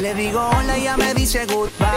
[0.00, 1.88] Le digo hola y ya me dice goodbye.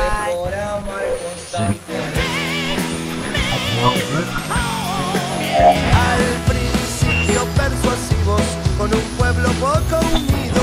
[5.93, 8.41] Al principio persuasivos,
[8.77, 10.61] con un pueblo poco unido.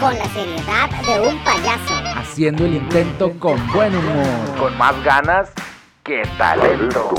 [0.00, 1.94] Con la seriedad de un payaso.
[2.16, 4.58] Haciendo el intento con buen humor.
[4.58, 5.50] Con más ganas
[6.02, 7.14] que talento.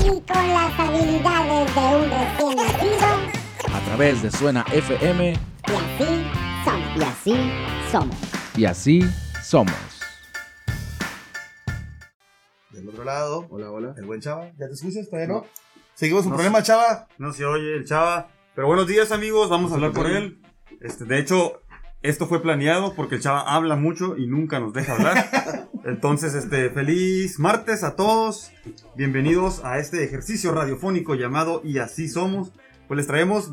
[0.00, 3.74] Y con las habilidades de un recién nacido.
[3.74, 5.30] A través de Suena FM.
[5.30, 5.34] Y
[5.70, 6.41] así.
[6.94, 7.34] Y así
[7.90, 8.16] somos.
[8.56, 9.00] Y así
[9.42, 9.74] somos.
[12.70, 13.94] Del otro lado, Hola, hola.
[13.96, 14.50] el buen Chava.
[14.58, 15.08] ¿Ya te escuchas?
[15.08, 15.46] ¿Todavía no?
[15.94, 17.08] Seguimos con problema, Chava.
[17.18, 18.28] No se oye el chava.
[18.54, 19.48] Pero buenos días, amigos.
[19.50, 20.42] Vamos a hablar con él.
[20.80, 21.60] Este, de hecho,
[22.02, 25.68] esto fue planeado porque el chava habla mucho y nunca nos deja hablar.
[25.84, 28.50] Entonces, este, feliz martes a todos.
[28.96, 32.52] Bienvenidos a este ejercicio radiofónico llamado Y así somos.
[32.88, 33.52] Pues les traemos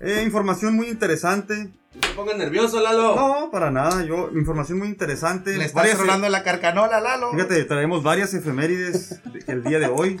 [0.00, 1.70] eh, información muy interesante.
[1.94, 3.14] No te pongas nervioso, Lalo.
[3.16, 4.04] No, para nada.
[4.04, 5.56] Yo, información muy interesante.
[5.56, 7.30] Le estás rolando la carcanola, Lalo.
[7.32, 10.18] Fíjate, traemos varias efemérides de- el día de hoy.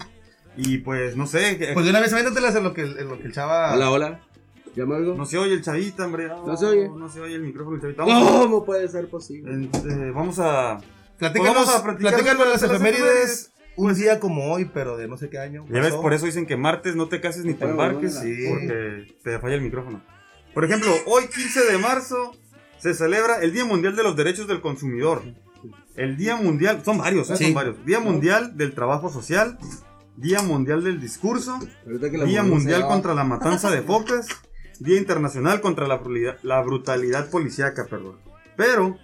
[0.56, 1.58] Y pues, no sé.
[1.58, 3.74] que- Pues de una vez aviéntatelas en lo que, en lo que el Chava.
[3.74, 4.20] Hola, hola.
[4.74, 5.14] ¿Llama algo?
[5.14, 6.28] No se oye el chavita, hombre.
[6.28, 6.88] No se oye.
[6.88, 8.04] No se oye el micrófono del chavita.
[8.04, 9.50] Vamos, ¿Cómo puede ser posible?
[9.52, 10.78] en- eh, vamos a.
[11.18, 13.50] Platícanos, Pues vamos a platicar platícanos de las las efemérides.
[13.76, 15.66] Un día como hoy, pero de no sé qué año.
[15.70, 18.18] Ya ves, por eso dicen que martes no te cases ni te embarques.
[18.18, 18.46] sí.
[18.48, 20.02] Porque te falla el micrófono.
[20.54, 22.32] Por ejemplo, hoy 15 de marzo
[22.78, 25.22] se celebra el Día Mundial de los Derechos del Consumidor.
[25.96, 27.36] El Día Mundial, son varios, ¿eh?
[27.36, 27.44] Sí.
[27.44, 27.84] son varios.
[27.84, 29.58] Día Mundial del Trabajo Social.
[30.16, 31.58] Día Mundial del Discurso.
[32.24, 34.26] Día Mundial contra la Matanza de Focas.
[34.80, 38.18] Día Internacional contra la, brutalidad- la brutalidad policíaca, perdón.
[38.56, 38.98] Pero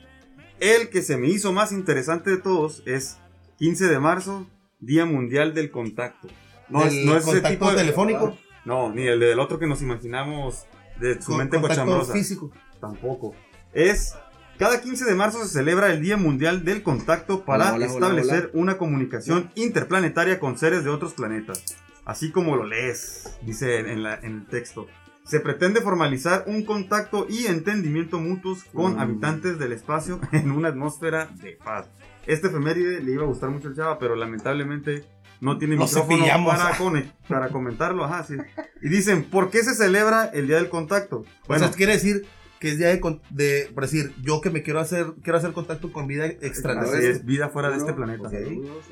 [0.61, 3.19] el que se me hizo más interesante de todos es
[3.59, 4.47] 15 de marzo,
[4.83, 6.29] Día Mundial del Contacto.
[6.69, 7.77] No es, no es ese contacto tipo de...
[7.77, 8.37] telefónico.
[8.67, 10.67] No, ni el del otro que nos imaginamos
[11.01, 12.13] de su Con- mente contacto cochambrosa.
[12.13, 12.51] físico.
[12.81, 13.35] Tampoco.
[13.73, 14.15] Es...
[14.59, 17.95] Cada 15 de marzo se celebra el Día Mundial del Contacto para Hola, hola, hola,
[17.95, 18.63] establecer hola.
[18.63, 21.65] una comunicación interplanetaria con seres de otros planetas.
[22.05, 24.87] Así como lo lees, dice en, la- en el texto.
[25.25, 29.01] Se pretende formalizar un contacto y entendimiento mutuos con Mm.
[29.01, 31.87] habitantes del espacio en una atmósfera de paz.
[32.27, 35.05] Este efeméride le iba a gustar mucho al chava, pero lamentablemente
[35.41, 38.05] no tiene Lo micrófono para, cone- para comentarlo.
[38.05, 38.35] Ajá, sí.
[38.81, 41.25] Y dicen, ¿por qué se celebra el Día del Contacto?
[41.49, 42.25] O sea, quiere decir
[42.61, 45.53] que es día de, con- de, por decir, yo que me quiero hacer, quiero hacer
[45.53, 47.11] contacto con vida extraterrestre.
[47.11, 48.29] es, vida fuera de este planeta.
[48.29, 48.35] Ok.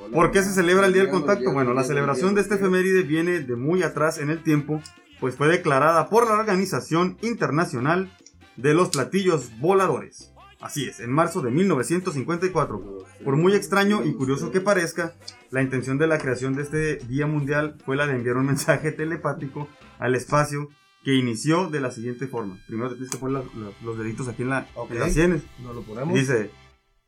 [0.01, 1.53] Hola, ¿Por qué se celebra el Día del Contacto?
[1.53, 4.83] Bueno, la celebración de este efeméride viene de muy atrás en el tiempo,
[5.21, 8.11] pues fue declarada por la Organización Internacional
[8.57, 10.30] de los Platillos Voladores.
[10.61, 13.05] Así es, en marzo de 1954.
[13.25, 15.15] Por muy extraño y curioso que parezca,
[15.51, 18.93] la intención de la creación de este Día Mundial fue la de enviar un mensaje
[18.93, 20.69] telepático al espacio
[21.03, 22.59] que inició de la siguiente forma.
[22.67, 25.43] Primero te tienes que poner la- la- los deditos aquí en, la, en las sienes.
[25.63, 26.15] Nos lo ponemos.
[26.15, 26.51] Dice,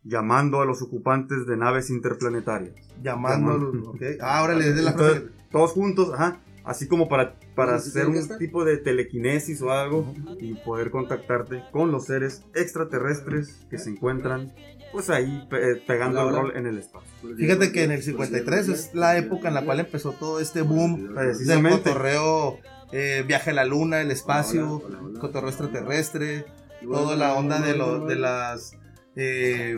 [0.02, 2.74] llamando a los ocupantes de naves interplanetarias.
[3.02, 3.70] Llamándolo.
[3.72, 3.90] Llamando.
[3.90, 4.02] ok.
[4.20, 4.92] Ah, ahora le des la.
[4.92, 8.38] Entonces, todos juntos, ajá, así como para, para ¿Sí hacer un estar?
[8.38, 14.52] tipo de telequinesis o algo y poder contactarte con los seres extraterrestres que se encuentran
[14.92, 17.08] pues ahí pe- pegando el rol en el espacio.
[17.36, 21.04] Fíjate que en el 53 es la época en la cual empezó todo este boom
[21.06, 21.82] del Precisamente.
[21.82, 22.58] cotorreo,
[22.92, 25.20] eh, viaje a la luna, el espacio, Hola, hola, hola.
[25.20, 26.44] cotorreo extraterrestre,
[26.82, 28.76] toda la onda de, lo, de las...
[29.16, 29.74] eh,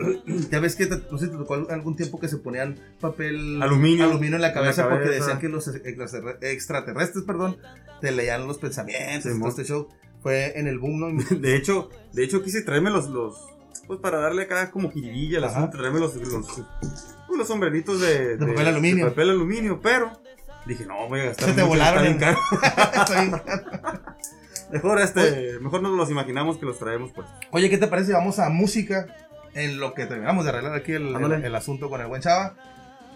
[0.49, 3.61] ya ves que te, no sé si te tocó algún tiempo que se ponían papel
[3.61, 4.05] Aluminio.
[4.05, 7.57] aluminio en la cabeza, En la porque decían que los extraterre- extraterrestres perdón,
[8.01, 9.49] te leían los pensamientos Simón.
[9.49, 9.89] este show.
[10.21, 11.23] Fue en el boom, ¿no?
[11.39, 13.35] De hecho, de hecho quise traerme los, los
[13.87, 16.45] pues para darle acá como jiribilla asunto, traerme los, los,
[17.27, 19.05] pues, los sombreritos de, De papel aluminio.
[19.05, 20.11] de papel aluminio, pero
[20.65, 22.39] dije, no, voy a gastar Se te mucho, volaron está bien en- caro.
[23.03, 24.01] Está bien.
[24.71, 27.27] Mejor este, mejor nos los imaginamos que los traemos pues.
[27.51, 28.13] Oye, ¿qué te parece?
[28.13, 29.05] Vamos a música
[29.55, 31.47] en lo que terminamos de arreglar aquí el, el- Ándale.
[31.47, 32.55] el asunto con el buen chava.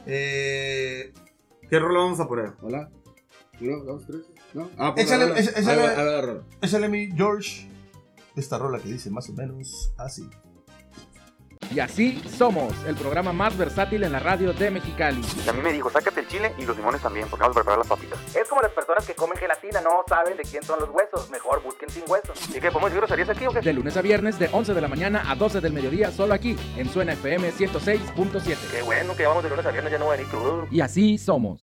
[0.08, 1.14] Eh,
[1.70, 2.54] ¿Qué rol vamos a poner?
[2.62, 2.90] Hola.
[3.62, 4.22] Uno, dos, tres.
[4.54, 4.70] ¿No?
[4.78, 7.70] Ah, pues, Échale- échale- échale- échale mi George
[8.36, 10.28] esta rola que dice más o menos así.
[11.72, 15.22] Y así somos, el programa más versátil en la radio de Mexicali.
[15.46, 17.60] Y a mí me dijo, sácate el chile y los limones también, porque vamos a
[17.60, 18.18] preparar las papitas.
[18.36, 21.30] Es como las personas que comen gelatina, no saben de quién son los huesos.
[21.30, 22.40] Mejor busquen sin huesos.
[22.50, 22.72] ¿Y qué?
[22.72, 23.62] ¿Podemos decir groserías aquí o qué?
[23.62, 26.56] De lunes a viernes, de 11 de la mañana a 12 del mediodía, solo aquí,
[26.76, 28.56] en Suena FM 106.7.
[28.72, 30.68] Qué bueno que vamos de lunes a viernes, ya no voy a venir crudo.
[30.72, 31.64] Y así somos.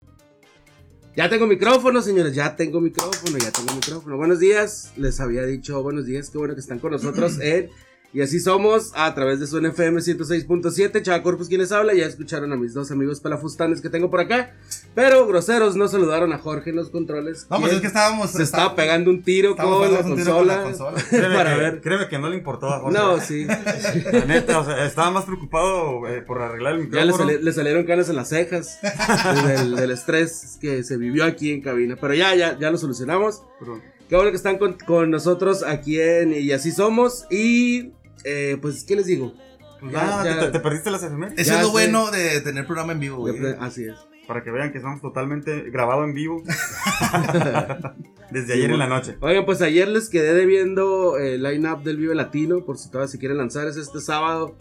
[1.16, 4.18] Ya tengo micrófono, señores, ya tengo micrófono, ya tengo micrófono.
[4.18, 7.70] Buenos días, les había dicho buenos días, qué bueno que están con nosotros en
[8.14, 11.02] Y así somos a través de su NFM 106.7.
[11.02, 11.96] Chava Corpus quien les habla.
[11.96, 14.54] Ya escucharon a mis dos amigos pelafustanes que tengo por acá.
[14.94, 17.48] Pero groseros no saludaron a Jorge en los controles.
[17.50, 18.30] No, pues es que estábamos.
[18.32, 21.04] se estaba pegando un tiro con la, pegándonos un tiro con la consola.
[21.10, 21.82] Créeme para que, ver.
[21.82, 22.98] créeme que no le importó a Jorge.
[23.00, 23.46] No, sí.
[23.46, 27.30] La neta, o sea, estaba más preocupado eh, por arreglar el Ya le, micrófono.
[27.32, 28.78] sali- le salieron canas en las cejas
[29.48, 31.98] del, del estrés que se vivió aquí en cabina.
[32.00, 33.42] Pero ya, ya, ya lo solucionamos.
[34.08, 37.26] Qué bueno que están con, con nosotros aquí en Y así somos.
[37.32, 37.94] Y
[38.24, 39.34] eh, pues, ¿qué les digo?
[39.80, 40.40] Pues Ya, nada, ya.
[40.40, 41.40] Te, te perdiste las efemérides.
[41.40, 41.72] Eso Ya es lo sé.
[41.72, 43.36] bueno de tener programa en vivo, güey.
[43.60, 43.96] Así es.
[44.28, 46.42] Para que vean que estamos totalmente grabado en vivo.
[48.32, 49.18] Desde ayer en la noche.
[49.20, 53.20] Oigan, pues ayer les quedé debiendo el line-up del Vive Latino, por si todavía se
[53.20, 54.56] quieren lanzar, es este sábado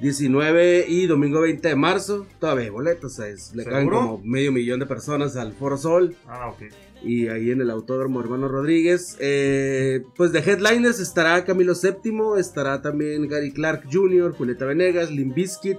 [0.00, 2.26] 19 y domingo 20 de marzo.
[2.40, 5.76] Todavía hay boletos, o sea, es- le caen como medio millón de personas al Foro
[5.76, 6.62] Sol Ah, ok.
[7.02, 9.16] Y ahí en el Autódromo Hermano Rodríguez.
[9.20, 15.34] Eh, pues de headliners estará Camilo VII, estará también Gary Clark Jr., Julieta Venegas, Limp
[15.34, 15.78] Bizkit,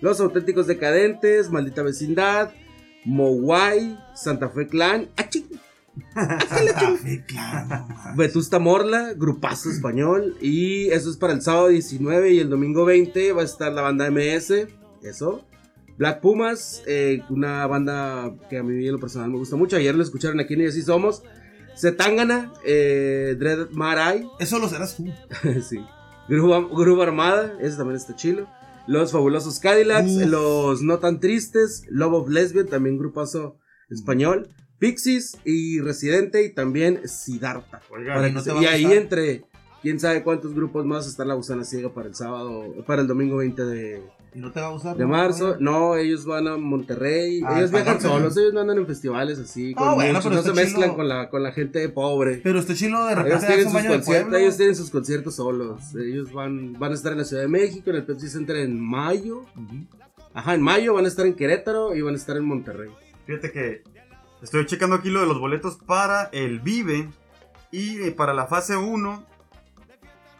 [0.00, 2.52] Los Auténticos Decadentes, Maldita Vecindad,
[3.04, 6.38] Mowai, Santa Fe Clan, ¡Ah!
[7.02, 7.86] Sí, claro.
[8.16, 10.36] Vetusta Morla, grupazo español.
[10.40, 13.82] Y eso es para el sábado 19 y el domingo 20 va a estar la
[13.82, 14.66] banda MS.
[15.02, 15.44] Eso.
[15.96, 19.76] Black Pumas, eh, una banda que a mí en lo personal me gusta mucho.
[19.76, 21.22] Ayer lo escucharon aquí en Y Así Somos.
[21.76, 25.06] Zetangana, eh, Dread Marai, Eso lo serás tú.
[25.68, 25.84] sí.
[26.28, 28.48] Grupo, Grupo Armada, ese también está chilo.
[28.86, 30.26] Los Fabulosos Cadillacs, Uf.
[30.26, 33.58] Los No Tan Tristes, Love of Lesbian, también grupazo
[33.90, 34.48] español.
[34.78, 37.80] Pixies y Residente y también Siddhartha.
[38.28, 39.44] ¿y no que ahí entre
[39.84, 43.36] quién sabe cuántos grupos más está la gusana ciega para el sábado, para el domingo
[43.36, 44.02] 20 de,
[44.34, 44.96] ¿Y no te va a gustar?
[44.96, 45.10] de no?
[45.10, 45.56] marzo.
[45.60, 49.74] No, ellos van a Monterrey, Ah, ellos viajan solos, ellos no andan en festivales así,
[49.74, 50.96] con Ah, bueno, muchos, no se mezclan chilo.
[50.96, 52.40] con la, con la gente pobre.
[52.42, 55.94] Pero este chilo de Ellos repente tienen, hace sus conciertos, ellos tienen sus conciertos solos.
[55.94, 58.80] Ellos van, van a estar en la Ciudad de México, en el Pepsi Center en
[58.80, 59.42] mayo.
[60.32, 62.90] Ajá, en mayo van a estar en Querétaro y van a estar en Monterrey.
[63.26, 63.82] Fíjate que
[64.42, 67.08] estoy checando aquí lo de los boletos para el Vive
[67.70, 69.24] y eh, para la fase 1,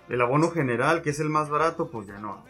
[0.08, 2.44] el abono general, que es el más barato, pues ya no.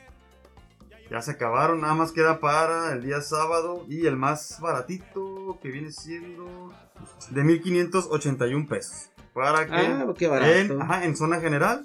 [1.10, 5.68] Ya se acabaron, nada más queda para el día sábado y el más baratito que
[5.70, 6.72] viene siendo
[7.30, 9.10] de 1581 pesos.
[9.32, 10.52] Para que Ah, qué barato.
[10.52, 11.84] en, ajá, en zona general.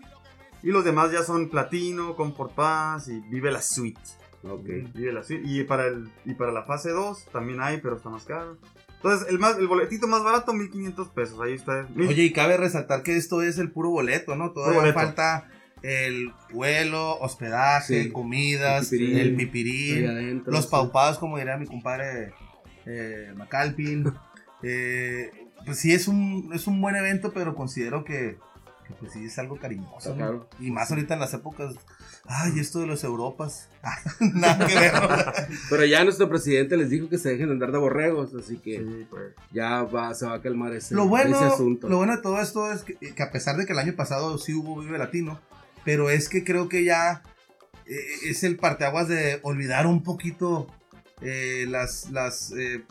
[0.62, 4.00] Y los demás ya son Platino, Comfort Pass y Vive la Suite.
[4.44, 4.66] Ok.
[4.94, 5.44] Vive la suite.
[5.46, 8.58] Y para, el, y para la fase 2 también hay, pero está más caro.
[8.96, 11.40] Entonces, el, más, el boletito más barato, 1500 pesos.
[11.42, 11.88] Ahí está.
[11.98, 14.52] Oye, y cabe resaltar que esto es el puro boleto, ¿no?
[14.52, 15.00] Todavía boleto.
[15.00, 15.50] falta
[15.84, 18.12] el vuelo, hospedaje, Sí.
[18.12, 19.18] comidas, El pipirín.
[19.18, 20.72] el Ahí pipirín, adentro, los sí.
[20.72, 22.34] paupados, como diría mi compadre
[22.86, 24.12] eh, Macalpin.
[24.62, 25.32] Eh,
[25.66, 28.38] pues sí, es un, es un buen evento, pero considero que,
[28.86, 30.18] que, pues sí es algo cariñoso.
[30.60, 31.76] Y más ahorita en las épocas.
[32.26, 33.70] Ay, esto de los Europas.
[34.20, 34.92] Nada que ver.
[35.70, 38.80] Pero ya nuestro presidente les dijo que se dejen de andar de borregos, así que
[38.80, 39.34] Sí, pues.
[39.54, 41.88] ya va, se va a calmar ese, Lo bueno, ese asunto.
[41.88, 44.38] lo bueno de todo esto es que, que a pesar de que el año pasado
[44.38, 45.40] sí hubo Vive Latino,
[45.86, 47.24] pero es que creo que ya
[47.86, 47.96] eh,
[48.26, 50.68] es el parteaguas de olvidar un poquito
[51.22, 52.84] eh, las, las eh,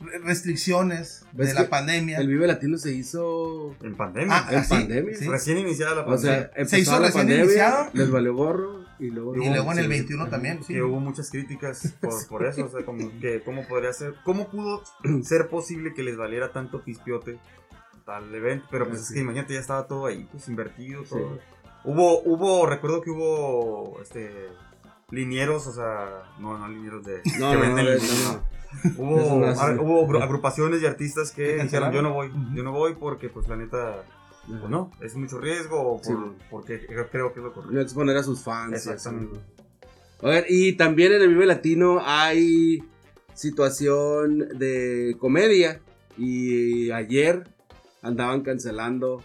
[0.00, 2.18] re- restricciones ¿Ves de la pandemia.
[2.18, 4.34] El Vive Latino se hizo En pandemia.
[4.36, 5.16] Ah, en pandemia.
[5.16, 5.26] sí.
[5.28, 6.50] Recién iniciada la O pandemia.
[6.54, 7.90] sea, Se hizo la recién pandemia, iniciado.
[7.92, 9.90] les valió gorro y luego, Y luego en el sí.
[9.90, 10.30] 21 Ajá.
[10.30, 10.60] también.
[10.64, 10.72] sí.
[10.74, 14.48] que hubo muchas críticas por, por eso, o sea, como que cómo podría ser, cómo
[14.48, 14.82] pudo
[15.22, 17.38] ser posible que les valiera tanto pispiote
[18.06, 21.40] tal evento, pero pues es que imagínate, ya estaba todo ahí, pues invertido, todo.
[21.86, 24.48] Hubo, hubo, recuerdo que hubo, este,
[25.10, 28.38] linieros, o sea, no, no linieros de, No, que no, venden no, linieros,
[28.98, 32.72] Hubo, ar- hubo agru- agrupaciones y artistas que ¿Que dijeron, yo no voy, yo no
[32.72, 34.02] voy porque, pues, la neta,
[34.46, 37.72] pues no, es mucho riesgo, o por- porque creo, que es lo correcto.
[37.74, 38.74] No exponer a sus fans.
[38.74, 39.38] Exactamente.
[40.22, 42.82] A ver, y también en el Vive Latino hay
[43.34, 45.80] situación de comedia.
[46.18, 47.44] Y ayer
[48.06, 49.22] andaban cancelando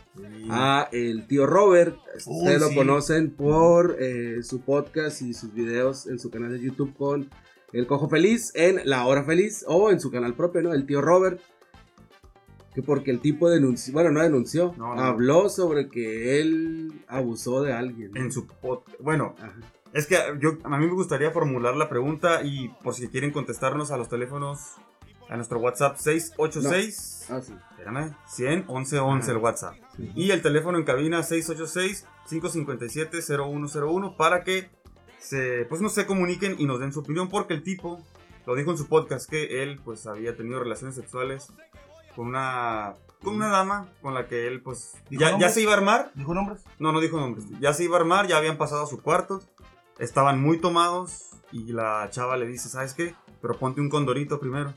[0.50, 1.96] a el tío Robert.
[2.26, 2.76] Ustedes lo sí.
[2.76, 7.30] conocen por eh, su podcast y sus videos en su canal de YouTube con
[7.74, 10.74] El Cojo Feliz en La Hora Feliz o en su canal propio, ¿no?
[10.74, 11.40] El tío Robert.
[12.74, 15.02] Que porque el tipo denunció, bueno, no denunció, No, no.
[15.02, 18.16] habló sobre que él abusó de alguien.
[18.16, 19.54] En su pod- bueno, Ajá.
[19.94, 23.92] Es que yo, a mí me gustaría formular la pregunta y por si quieren contestarnos
[23.92, 24.76] a los teléfonos,
[25.32, 27.54] a nuestro WhatsApp 686, Ah, sí.
[27.72, 29.76] espérame, 100 11 11 el WhatsApp.
[29.96, 30.12] Sí.
[30.16, 34.70] Y el teléfono en cabina 686 557 0101 para que
[35.20, 38.04] se, pues no se comuniquen y nos den su opinión porque el tipo
[38.46, 41.48] lo dijo en su podcast que él pues había tenido relaciones sexuales
[42.16, 45.74] con una con una dama con la que él pues ¿Dijo ya, ya se iba
[45.74, 46.12] a armar.
[46.16, 46.64] ¿Dijo nombres?
[46.80, 47.46] No, no dijo nombres.
[47.60, 49.42] Ya se iba a armar, ya habían pasado a su cuarto.
[50.00, 53.14] Estaban muy tomados y la chava le dice, ¿sabes qué?
[53.42, 54.74] Pero ponte un condorito primero.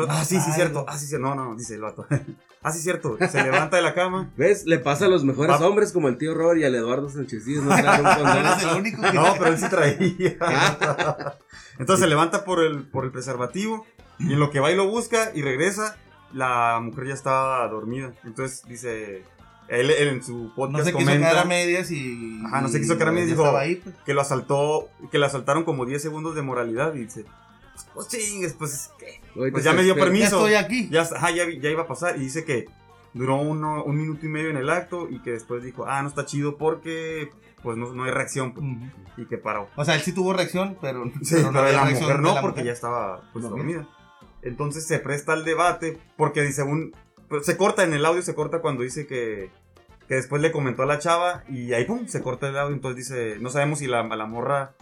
[0.00, 0.52] Entonces, ah, sí, sí, Ay.
[0.54, 0.84] cierto.
[0.88, 1.26] Ah, sí, cierto.
[1.26, 2.06] No, no, dice el vato.
[2.62, 3.16] ah, sí, cierto.
[3.30, 4.30] Se levanta de la cama.
[4.36, 4.66] ¿Ves?
[4.66, 7.46] Le pasa a los mejores Va- hombres como el tío Robert y al Eduardo Sánchez
[7.46, 7.72] no.
[7.76, 9.12] Eres el único que...
[9.12, 10.36] No, pero él sí traía.
[11.78, 13.86] Entonces se levanta por el, por el preservativo
[14.18, 15.96] y en lo que va y lo busca y regresa,
[16.32, 18.12] la mujer ya estaba dormida.
[18.24, 19.22] Entonces dice,
[19.68, 22.42] él, él en su No podcast se quiso comenta quedar a medias y...
[22.46, 23.94] Ajá, no se quiso quedar a medias, ya dijo- ahí, pues.
[24.04, 27.24] que lo asaltó, que le asaltaron como 10 segundos de moralidad y dice,
[27.94, 28.90] pues chingues, pues,
[29.34, 30.48] Pues ya me dio permiso.
[30.48, 30.88] Ya estoy aquí.
[30.90, 32.66] Ya, ajá, ya, ya iba a pasar y dice que
[33.12, 36.08] duró uno, un minuto y medio en el acto y que después dijo, ah, no
[36.08, 37.30] está chido porque
[37.62, 38.84] pues no, no hay reacción pues, Ujú.
[39.22, 39.68] y que paró.
[39.76, 42.34] O sea, él sí tuvo reacción, pero, Sí, pero pero había la reacción mujer no,
[42.34, 42.66] la porque mujer.
[42.66, 43.78] ya estaba pues, Dormida.
[43.80, 43.96] dormida.
[44.42, 46.94] Entonces se presta al debate, porque dice un.
[47.28, 49.50] pues, se corta en el audio, se corta cuando dice que.
[50.06, 52.76] Que después le comentó a la chava y ahí pum, se corta el audio.
[52.76, 54.74] Entonces dice, no sabemos si la, a la morra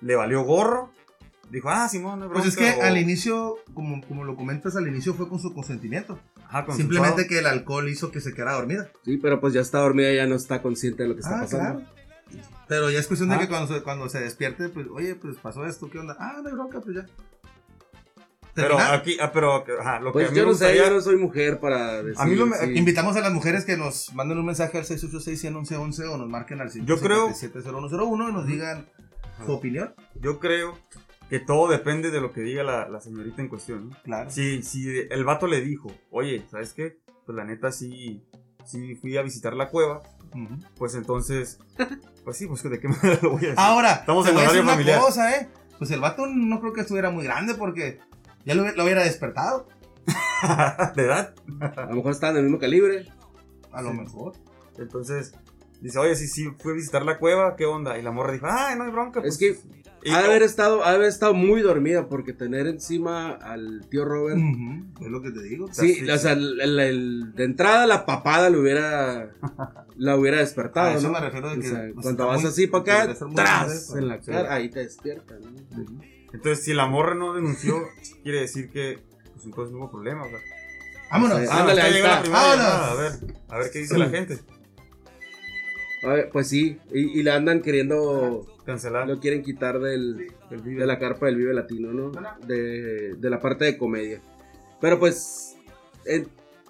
[0.00, 0.90] le valió gorro.
[1.50, 4.76] Dijo, ah, Simón, no Pues es que bronca", o- al inicio, como, como lo comentas,
[4.76, 6.18] al inicio fue con su consentimiento.
[6.48, 6.64] Ajá.
[6.74, 8.88] Simplemente que el alcohol hizo que se quedara dormida.
[9.04, 11.38] Sí, pero pues ya está dormida y ya no está consciente de lo que está
[11.38, 11.80] Ah, pasando.
[11.80, 12.00] claro.
[12.68, 13.34] Pero ya es cuestión Ah.
[13.34, 16.16] de que cuando se, cuando se despierte, pues, oye, pues pasó esto, ¿qué onda?
[16.20, 17.06] Ah, no hay bronca, pues ya.
[18.54, 20.94] Pero aquí, ah, pero ajá, lo que Pues a mí yo no sé, gustaría- yo
[20.94, 22.20] no soy mujer para decir.
[22.20, 22.72] A mí lo me- sí.
[22.76, 26.70] Invitamos a las mujeres que nos manden un mensaje al 686-111 o nos marquen al
[26.84, 28.86] Yo creo- 557-0101 y nos digan
[29.46, 29.94] su opinión.
[30.20, 30.76] Yo creo
[31.30, 33.88] que todo depende de lo que diga la, la señorita en cuestión.
[33.90, 33.96] ¿no?
[34.02, 34.30] Claro.
[34.30, 36.98] Si, si el vato le dijo, oye, ¿sabes qué?
[37.24, 38.22] Pues la neta sí,
[38.66, 40.02] sí fui a visitar la cueva,
[40.76, 41.58] pues entonces,
[42.24, 43.54] pues sí, pues de qué manera lo voy a decir.
[43.58, 45.00] Ahora, Estamos en horario una familiar.
[45.00, 45.48] cosa, ¿eh?
[45.78, 48.00] Pues el vato no creo que estuviera muy grande porque
[48.44, 49.68] ya lo, lo hubiera despertado.
[50.96, 51.34] de edad.
[51.76, 53.06] A lo mejor están del mismo calibre.
[53.72, 53.96] A lo Sí.
[53.98, 54.32] mejor.
[54.78, 55.32] Entonces,
[55.80, 57.98] dice, oye, sí, sí, fui a visitar la cueva, ¿qué onda?
[57.98, 59.20] Y la morra dijo, ay, no hay bronca.
[59.20, 59.38] Es pues".
[59.38, 59.46] que
[59.78, 59.79] Y-
[60.12, 64.04] ha de haber estado, ha de haber estado muy dormida porque tener encima al tío
[64.04, 64.38] Robert.
[64.38, 65.68] Ujú, Es lo que te digo.
[65.72, 69.30] Sí, Sí, o sea, el- el- el- de entrada la papada le hubiera
[69.96, 71.12] la hubiera despertado, A eso ¿no?
[71.12, 74.08] me refiero de O que, sea, pues, cuando vas muy- así para acá, tras en
[74.08, 74.30] la sí.
[74.30, 75.50] cara, ahí te despierta, ¿no?
[76.32, 77.74] Entonces, si la morra no denunció,
[78.22, 78.98] quiere decir que,
[79.34, 80.24] pues entonces no hubo problema.
[80.24, 80.38] o sea.
[81.10, 81.40] Vámonos.
[81.40, 81.46] Sí.
[81.50, 82.22] Ah, Ándale, ahí está.
[82.30, 82.64] Vámonos.
[82.66, 83.12] A ver,
[83.48, 84.38] a ver qué dice la gente.
[86.04, 89.08] A ver, pues sí, y, y le andan queriendo, Cancelar.
[89.08, 92.12] lo quieren quitar del, de la carpa del Vive Latino, ¿no?
[92.46, 94.20] De, de la parte de comedia.
[94.80, 95.56] Pero pues,
[96.06, 96.26] eh,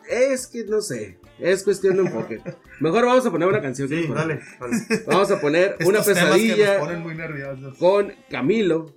[0.09, 2.41] es que no sé, es cuestión de enfoque.
[2.81, 3.89] Mejor vamos a poner una canción.
[3.89, 4.77] ¿qué Sí, dale, dale.
[5.07, 7.79] Vamos a poner una Estos temas que nos pesadilla ponen muy nerviosos.
[7.79, 8.97] con Camilo,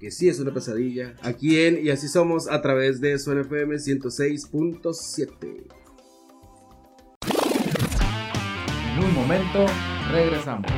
[0.00, 3.76] que sí es una pesadilla, aquí en Y Así Somos a través de Suena FM
[3.76, 5.66] 106.7.
[8.96, 9.66] En un momento
[10.10, 10.70] regresamos.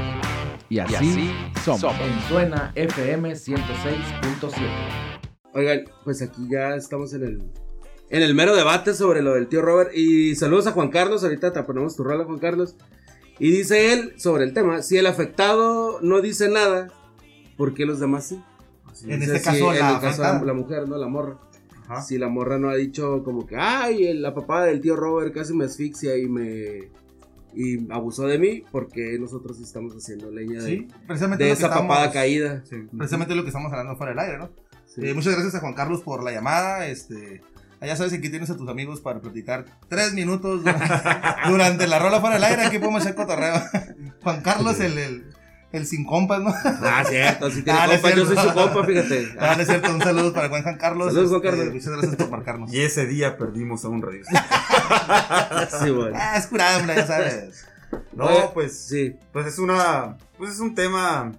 [0.68, 1.32] Y así,
[1.64, 1.84] somos.
[2.00, 5.20] En Suena FM 106.7.
[5.52, 7.42] Oigan, pues aquí ya estamos en el,
[8.08, 9.90] en el mero debate sobre lo del tío Robert.
[9.94, 12.76] Y saludos a Juan Carlos, ahorita te ponemos tu rola, Juan Carlos.
[13.38, 16.88] Y dice él sobre el tema, si el afectado no dice nada,
[17.56, 18.42] ¿por qué los demás sí?
[19.06, 20.98] En Dice, este caso, en la el caso la, la mujer, ¿no?
[20.98, 21.38] La morra.
[21.88, 22.02] Ajá.
[22.02, 25.54] Si la morra no ha dicho como que, ay, la papá del tío Robert casi
[25.54, 26.90] me asfixia y me...
[27.54, 31.58] Y abusó de mí, porque nosotros estamos haciendo leña de, Sí, precisamente de lo que
[31.58, 32.62] esa estamos- papada caída.
[32.68, 32.76] Sí.
[32.96, 34.50] Precisamente lo que estamos hablando fuera del aire, ¿no?
[34.86, 35.00] Sí.
[35.06, 36.86] Eh, muchas gracias a Juan Carlos por la llamada.
[36.86, 37.42] Este,
[37.80, 40.84] ya sabes aquí tienes a tus amigos para platicar tres minutos durante,
[41.48, 42.62] durante la rola fuera del aire.
[42.64, 43.54] Aquí podemos hacer cotorreo.
[44.22, 45.24] Juan Carlos, el, el,
[45.72, 46.52] el sin compas, ¿no?
[46.64, 49.34] Ah, cierto, si tiene Ah, no es compa, yo soy su compa, fíjate.
[49.38, 51.12] Ah, no es cierto, un saludo para Juan Carlos.
[51.14, 51.74] Saludos, Juan Este, Carlos.
[51.74, 52.72] muchas gracias por marcarnos.
[52.72, 54.22] Y ese día perdimos a un radio.
[55.82, 56.16] Sí, bueno.
[56.18, 57.66] Ah, es curada, hombre, ya sabes.
[58.12, 61.32] No, Oye, pues, Sí, pues es una, pues es un tema,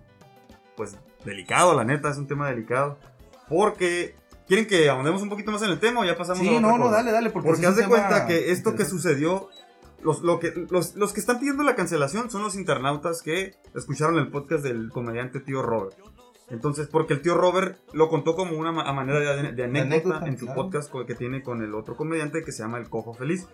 [0.76, 0.96] pues
[1.26, 2.98] delicado, la neta, es un tema delicado,
[3.48, 4.16] porque
[4.48, 6.78] quieren que ahondemos un poquito más en el tema o ya pasamos a Sí, no,
[6.78, 7.30] no, dale, dale.
[7.30, 9.50] Porque, Porque sí haz de cuenta que esto que sucedió,
[10.04, 14.18] los, lo que, los, los que están pidiendo la cancelación son los internautas que escucharon
[14.18, 15.98] el podcast del comediante tío Robert.
[16.50, 19.82] Entonces, porque el tío Robert lo contó como una ma- a manera de, de anécdota,
[20.18, 20.64] anécdota, en su claro.
[20.64, 23.48] podcast que tiene con el otro comediante que se llama El Cojo Feliz.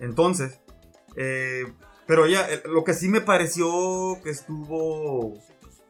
[0.00, 0.60] Entonces,
[1.16, 1.72] eh,
[2.06, 5.38] pero ya, eh, lo que sí me pareció que estuvo,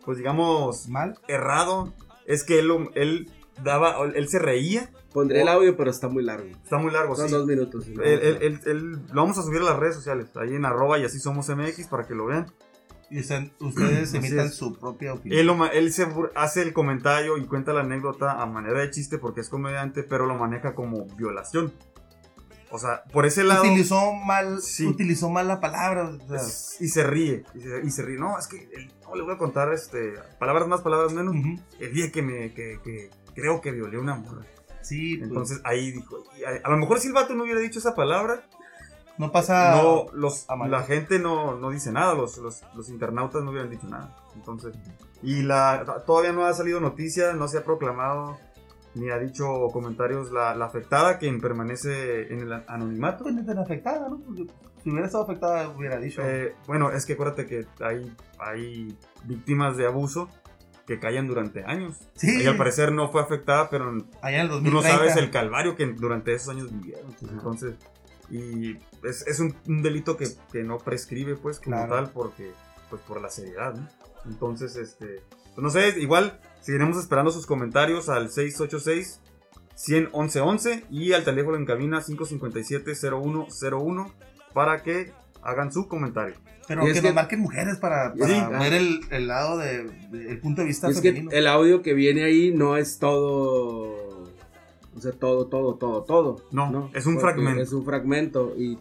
[0.05, 1.19] pues digamos, Mal.
[1.29, 1.95] errado,
[2.27, 3.31] es que él, él
[3.63, 4.91] daba, él se reía.
[5.13, 6.47] pondré el audio, pero está muy largo.
[6.63, 7.35] Está muy largo, Son sí.
[7.35, 7.85] dos minutos.
[7.89, 10.99] Él- él- él- él- lo vamos a subir a las redes sociales, ahí en arroba
[11.01, 12.47] y así somos MX para que lo vean.
[13.11, 15.41] Y usted- ustedes Así emitan su propia opinión.
[15.41, 19.41] Él, él se hace el comentario y cuenta la anécdota a manera de chiste porque
[19.41, 21.73] es comediante, pero lo maneja como violación.
[22.71, 23.63] O sea, por ese lado.
[23.65, 24.87] Utilizó mal, Sí.
[24.87, 26.09] utilizó mal la palabra.
[26.11, 27.43] o sea, es- y se ríe.
[27.53, 28.17] Y se, y se ríe.
[28.17, 28.69] No, es que.
[28.77, 31.35] el- no, le voy a contar este, palabras más, palabras menos.
[31.81, 32.55] El día que me.
[32.55, 34.45] Que, que creo que violé una morra.
[34.83, 36.25] Sí, pues, Entonces ahí dijo.
[36.47, 38.43] a, a lo mejor si el vato no hubiera dicho esa palabra.
[39.19, 39.81] no pasa.
[39.83, 42.15] no, los, la gente no, no dice nada.
[42.15, 44.17] Los, los, los internautas no hubieran dicho nada.
[44.35, 44.75] Entonces.
[45.23, 48.39] Y la, todavía no ha salido noticia, no se ha proclamado.
[48.95, 53.23] Ni ha dicho comentarios la, la afectada, quien permanece en el anonimato.
[53.23, 54.19] Pues tan afectada, ¿no?
[54.19, 54.47] Porque
[54.83, 56.23] si hubiera estado afectada, hubiera dicho.
[56.25, 60.29] Eh, bueno, es que acuérdate que hay, hay víctimas de abuso
[60.91, 61.99] que callan durante años.
[62.17, 63.91] sí, Y al parecer no fue afectada, pero
[64.23, 64.71] allá en el tú 2030.
[64.73, 67.15] no sabes el calvario que durante esos años vivieron.
[67.31, 67.77] Entonces,
[68.29, 68.73] y
[69.05, 71.95] es, es un, un delito que, que no prescribe, pues, como Claro.
[71.95, 72.51] tal, porque,
[72.89, 73.87] pues, por la seriedad, ¿no?
[74.25, 75.23] Entonces, este,
[75.55, 79.21] pues, no sé, igual seguiremos esperando sus comentarios al 686
[79.77, 84.13] 111 y al teléfono en cabina 557-0101
[84.53, 86.35] para que hagan su comentario.
[86.69, 89.85] Pero que, es nos que- marquen mujeres para, para Sí, ver el, el lado de,
[90.11, 94.25] de- el punto de vista que el audio que viene ahí no es todo.
[94.97, 96.37] O sea, todo, todo, todo, todo.
[96.53, 97.63] No, es un fragmento.
[97.63, 98.55] Es un fragmento.
[98.57, 98.79] Y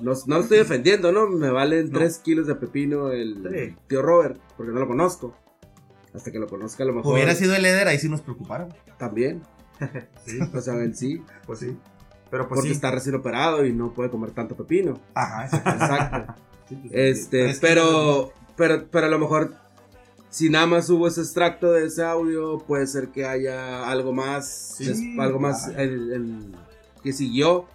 [0.00, 1.28] no, no lo estoy defendiendo, ¿no?
[1.28, 1.98] Me valen No.
[1.98, 3.76] 3 kilos de pepino el Sí.
[3.86, 5.34] tío Robert, porque no lo conozco.
[6.14, 7.12] Hasta que lo conozca, a lo mejor.
[7.14, 8.74] Hubiera sido el líder, ahí sí nos preocuparon.
[8.98, 9.42] También.
[10.24, 11.22] Sí, O sea, en sí.
[11.46, 11.76] pues sí.
[12.30, 12.74] Pero pues porque sí.
[12.74, 15.00] está recién operado y no puede comer tanto pepino.
[15.14, 15.70] Ajá, exacto.
[15.70, 16.34] Exacto.
[16.68, 19.54] Sí, pues, Este, pero, pero, pero a lo mejor,
[20.30, 24.74] si nada más hubo ese extracto de ese audio, puede ser que haya algo más,
[24.76, 26.52] Sí, algo más el
[27.02, 27.66] que siguió,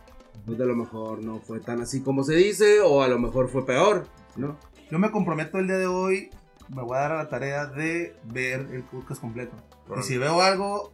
[0.46, 3.50] pues a lo mejor no fue tan así como se dice, o a lo mejor
[3.50, 4.58] fue peor, ¿no?
[4.90, 6.30] Yo me comprometo el día de hoy,
[6.68, 9.56] me voy a dar a la tarea de ver el podcast completo.
[9.98, 10.92] Y si veo algo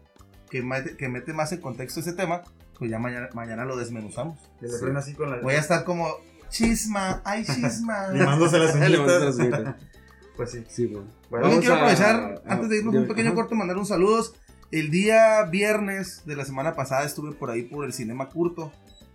[0.50, 2.44] que mete, que mete más en contexto ese tema,
[2.78, 4.40] pues ya mañana, mañana lo desmenuzamos.
[4.60, 5.38] Que le así con la.
[5.42, 6.08] Voy a estar como,
[6.50, 8.08] chisma, ay chisma.
[8.14, 9.76] limándose las Le mandé las uñitas.
[10.36, 10.64] Pues sí.
[10.70, 11.08] Sí, bueno.
[11.30, 13.36] Bueno, quiero a- aprovechar, a- antes de irnos ya- un pequeño ajá.
[13.36, 14.34] corto, mandar un saludos.
[14.72, 18.72] El día viernes de la semana pasada estuve por ahí por el Cinema Curto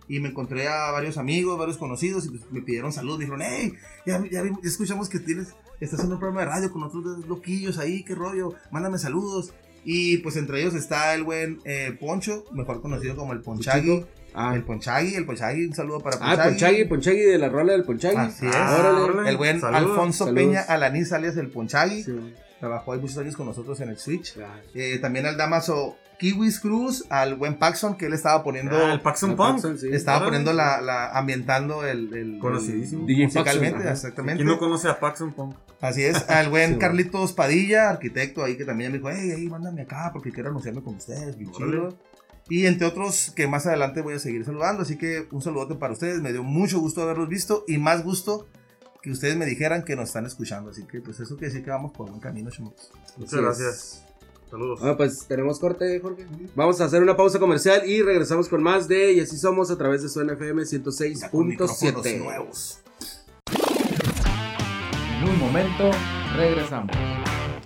[0.07, 3.19] y me encontré a varios amigos, varios conocidos y pues, me pidieron salud.
[3.19, 3.73] Dijeron, hey,
[4.05, 7.77] ya, ya, escuchamos que tienes, estás en un programa de radio con otros dos loquillos
[7.77, 9.53] ahí, qué rollo, mándame saludos.
[9.85, 14.05] Y pues entre ellos está el buen eh, Poncho, mejor conocido como el Ponchagui.
[14.35, 17.83] Ah, El Ponchagui, el Ponchagui, un saludo para ah, Ponchagui, Ponchagui de la rola del
[17.83, 18.17] Ponchagui.
[18.17, 18.55] Así es.
[18.55, 19.01] Ah, Órale.
[19.01, 19.29] órale.
[19.29, 19.81] El buen Saludos.
[19.91, 20.43] Alfonso Saludos.
[20.43, 22.01] Peña Alanis alias el Ponchagui.
[22.03, 22.33] Sí.
[22.59, 24.35] Trabajó ahí muchos años con nosotros en el Switch.
[24.39, 28.93] Ah, Eh, también al Damaso Kiwis Cruz, al buen Paxson, que él estaba poniendo, Ah,
[28.93, 29.49] el Paxson el Punk.
[29.53, 29.89] Paxson, sí.
[29.91, 33.01] estaba poniendo la, la- ambientando el, el- Conocidísimo.
[33.01, 34.37] el- DJ musicalmente, Paxson, exactamente.
[34.43, 35.55] ¿Quién no conoce a Paxson Punk?
[35.81, 36.79] Así es, al buen Sí.
[36.79, 40.81] Carlitos Padilla, arquitecto ahí que también me dijo, hey, hey, mándame acá porque quiero anunciarme
[40.81, 41.97] con ustedes, bien chido.
[42.49, 45.93] Y entre otros que más adelante voy a seguir saludando, así que un saludote para
[45.93, 48.47] ustedes, me dio mucho gusto haberlos visto y más gusto
[49.01, 51.71] que ustedes me dijeran que nos están escuchando, así que pues eso quiere decir que
[51.71, 52.91] vamos por buen camino, chamacos.
[53.17, 54.05] Muchas gracias.
[54.53, 54.81] Saludos.
[54.81, 56.27] Bueno, pues tenemos corte, Jorge.
[56.53, 59.77] Vamos a hacer una pausa comercial y regresamos con más de Y así somos a
[59.79, 62.17] través de su NFM Ya con micrófonos 106.7.
[62.19, 62.79] nuevos.
[65.23, 65.89] En un momento
[66.35, 66.95] regresamos.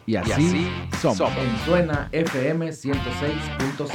[0.05, 0.69] Y así,
[1.01, 1.19] somos.
[1.19, 3.89] En Suena FM 106.7.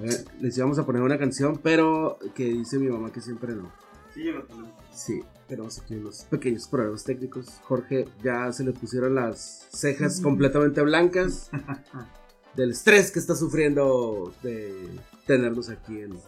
[0.00, 3.72] Eh, les íbamos a poner una canción, pero que dice mi mamá que siempre no.
[4.12, 4.77] Sí, yo lo tengo.
[4.98, 7.60] Sí, tenemos aquí unos pequeños problemas técnicos.
[7.62, 11.50] Jorge ya se le pusieron las cejas completamente blancas
[12.56, 14.88] del estrés que está sufriendo de
[15.26, 16.18] tenernos aquí en,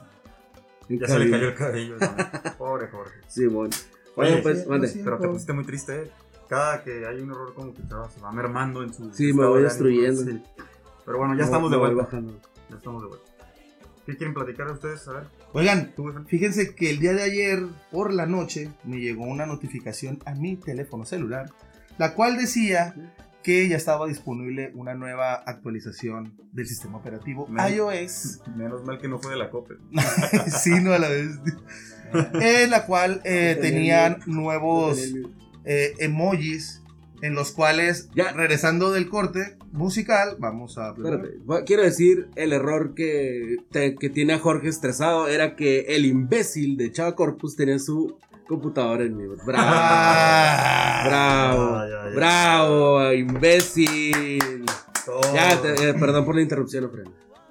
[0.89, 1.97] en Ya se le cayó el cabello.
[1.99, 2.07] ¿no?
[2.59, 3.21] Pobre Jorge.
[3.27, 3.75] Sí, bueno.
[4.15, 4.87] Oye, pues, sí, mande.
[4.89, 5.01] sí.
[5.03, 6.11] Pero te pusiste muy triste, ¿eh?
[6.49, 9.13] Cada que hay un error como que se va- se va mermando en su...
[9.15, 10.23] Sí, me voy de ánimo, destruyendo.
[10.25, 10.43] sí.
[11.05, 12.03] Pero bueno, ya No, estamos de vuelta.
[12.05, 12.41] bajando.
[12.69, 13.30] Ya estamos de vuelta.
[14.11, 15.07] ¿Qué quieren platicar de ustedes?
[15.07, 15.93] A ver, Oigan,
[16.27, 20.57] fíjense que el día de ayer por la noche me llegó una notificación a mi
[20.57, 21.51] teléfono celular,
[21.97, 22.95] la cual decía
[23.45, 29.07] que ya estaba disponible una nueva actualización del sistema operativo Me- iOS, Menos mal que
[29.07, 29.77] no fue de la COPE.
[30.61, 31.29] sí, no a la vez,
[32.35, 34.99] en la cual eh, tenían nuevos
[35.65, 36.83] eh, emojis
[37.23, 38.33] en los cuales, Ya.
[38.33, 40.91] regresando del corte musical, vamos a...
[40.97, 46.05] Espérate, quiero decir, el error que, te- que tiene a Jorge estresado era que el
[46.07, 48.17] imbécil de Chava Corpus tenía su
[48.49, 49.43] computadora en mute.
[49.47, 51.03] Bravo, Ah.
[51.07, 54.65] bravo, bravo, imbécil.
[55.35, 57.09] Ya, te- eh, perdón por la interrupción, Efraín.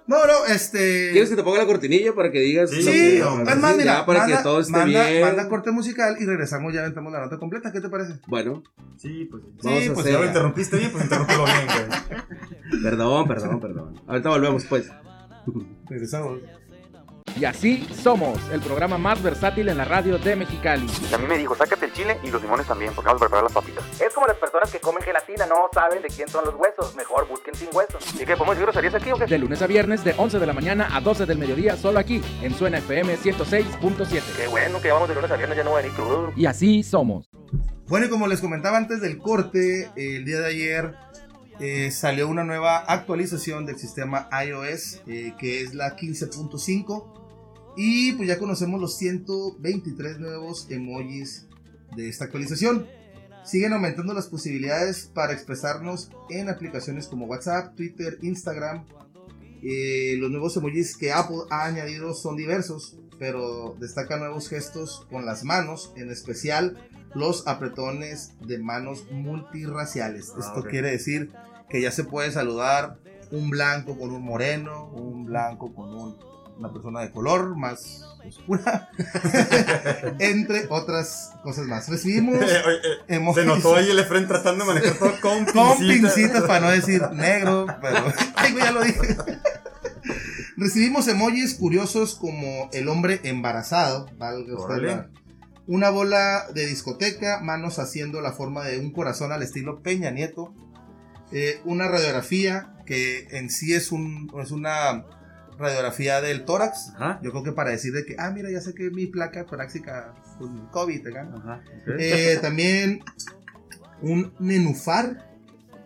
[0.09, 1.11] No, no, este...
[1.11, 2.71] ¿Quieres que te ponga la cortinilla para que digas?
[2.71, 5.21] Sí, que- es más, mira, ya, para manda, que todo esté manda- bien.
[5.21, 7.71] manda corte musical y regresamos ya aventamos la nota completa.
[7.71, 8.13] ¿Qué te parece?
[8.25, 8.63] Bueno,
[8.97, 9.43] Sí, pues...
[9.63, 12.81] Vamos Sí, a pues hacer- Ya lo interrumpiste bien, pues interrúmpelo bien, güey.
[12.83, 14.01] perdón, perdón, perdón.
[14.07, 14.89] Ahorita volvemos, pues.
[15.87, 16.39] Regresamos.
[17.39, 20.85] Y así somos, el programa más versátil en la radio de Mexicali.
[21.09, 23.25] Y a mí me dijo, sácate el chile y los limones también, porque vamos a
[23.25, 23.81] preparar las papitas.
[24.01, 26.97] Es como las personas que comen gelatina, no saben de quién son los huesos.
[26.97, 28.03] Mejor busquen sin huesos.
[28.15, 29.25] ¿Y qué, podemos decir groserías aquí o qué?
[29.25, 32.21] De lunes a viernes, de 11 de la mañana a 12 del mediodía, solo aquí,
[32.41, 34.21] en Suena FM 106.7.
[34.35, 36.33] Qué bueno que vamos de lunes a viernes, ya no voy a venir crudo.
[36.35, 37.29] Y así somos.
[37.87, 40.93] Bueno, y como les comentaba antes del corte, el día de ayer
[41.61, 47.18] eh, salió una nueva actualización del sistema iOS, eh, que es la 15.5.
[47.75, 51.45] Y pues ya conocemos los 123 nuevos emojis
[51.95, 52.85] de esta actualización.
[53.45, 58.85] Siguen aumentando las posibilidades para expresarnos en aplicaciones como WhatsApp, Twitter, Instagram.
[59.63, 65.25] Eh, los nuevos emojis que Apple ha añadido son diversos, pero destacan nuevos gestos con
[65.25, 66.77] las manos, en especial
[67.15, 70.31] los apretones de manos multirraciales.
[70.35, 71.31] Ah, Esto quiere decir
[71.69, 72.99] que ya se puede saludar
[73.31, 76.15] un blanco con un moreno, un blanco con un-
[76.59, 78.89] una persona de color más oscura,
[80.19, 81.87] entre otras cosas más.
[81.87, 82.35] Recibimos
[83.07, 86.13] eh, se notó ahí el Efren tratando de manejar todo con con pincitas.
[86.13, 89.17] pincitas para no decir negro, pero ay, ya lo dije.
[90.57, 95.05] Recibimos emojis curiosos como el hombre embarazado, valga usted
[95.67, 100.51] una bola de discoteca, manos haciendo la forma de un corazón al estilo Peña Nieto,
[101.31, 105.05] eh, una radiografía que en sí es, un, es una
[105.59, 106.93] radiografía del tórax.
[106.95, 107.19] Ajá.
[107.21, 110.13] Yo creo que para decir de que, ah, mira, ya sé que mi placa torácica
[110.37, 111.35] con COVID, ¿te gana?
[111.37, 111.61] Ajá.
[111.83, 111.95] ok.
[111.99, 113.01] Eh, también
[114.01, 115.27] un nenufar.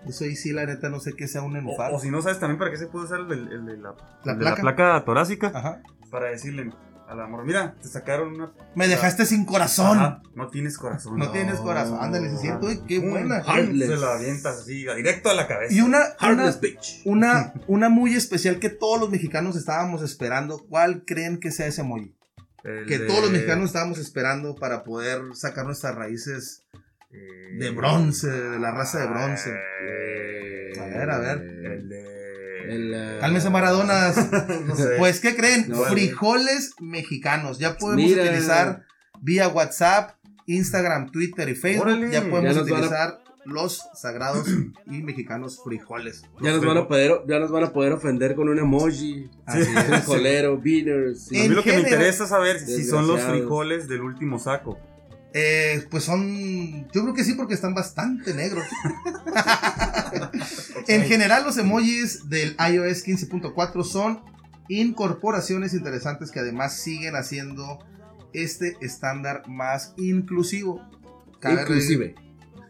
[0.07, 1.91] Eso ahí sí, la neta, no sé qué sea un nenufar.
[1.93, 3.95] O, o si no sabes también para qué se puede usar el, el de la,
[4.25, 4.61] La de la placa.
[4.61, 5.51] placa torácica.
[5.53, 5.81] Ajá.
[6.11, 6.71] Para decirle
[7.07, 8.53] a la morra, mira, te sacaron una...
[8.75, 9.97] Me dejaste sin corazón.
[9.99, 11.17] Ajá, no tienes corazón.
[11.17, 11.99] No tienes corazón.
[12.01, 13.41] Ándale, se siente, uy, qué buena.
[13.43, 13.89] Heartless.
[13.89, 15.73] Se la avientas así, directo a la cabeza.
[15.73, 17.01] Y una, una, Heartless bitch.
[17.05, 20.59] una, una muy especial que todos los mexicanos estábamos esperando.
[20.69, 22.15] ¿Cuál creen que sea ese emoji?
[22.63, 26.63] El Que de- todos los mexicanos estábamos esperando para poder sacar nuestras raíces
[27.11, 29.51] eh, de bronce, de la raza de bronce.
[29.51, 31.37] eh, A ver, a ver.
[31.41, 32.22] El de...
[32.69, 33.49] El, eh, Cálmese
[34.67, 34.95] no sé.
[34.97, 35.65] Pues, ¿qué creen?
[35.69, 37.59] No, Frijoles mexicanos.
[37.59, 38.23] Ya podemos Mira.
[38.23, 38.83] utilizar
[39.21, 40.11] vía WhatsApp,
[40.45, 41.87] Instagram, Twitter y Facebook.
[41.87, 42.11] Órale.
[42.11, 44.47] ya podemos Ya a- utilizar los sagrados
[44.89, 46.23] y mexicanos frijoles.
[46.41, 49.29] ya nos van a poder, ya nos van a poder ofender con un emoji.
[49.45, 49.83] Así es.
[49.85, 51.25] Frijolero, beaners.
[51.25, 51.37] sí.
[51.39, 54.79] A mí lo que me interesa saber si son los frijoles del último saco.
[55.33, 56.87] Eh, pues son.
[56.91, 58.65] Yo creo que sí, porque están bastante negros.
[60.87, 64.21] En general, los emojis del iOS 15.4 son
[64.67, 67.79] incorporaciones interesantes que además siguen haciendo
[68.33, 70.81] este estándar más inclusivo.
[71.39, 72.15] Cabe Inclusive.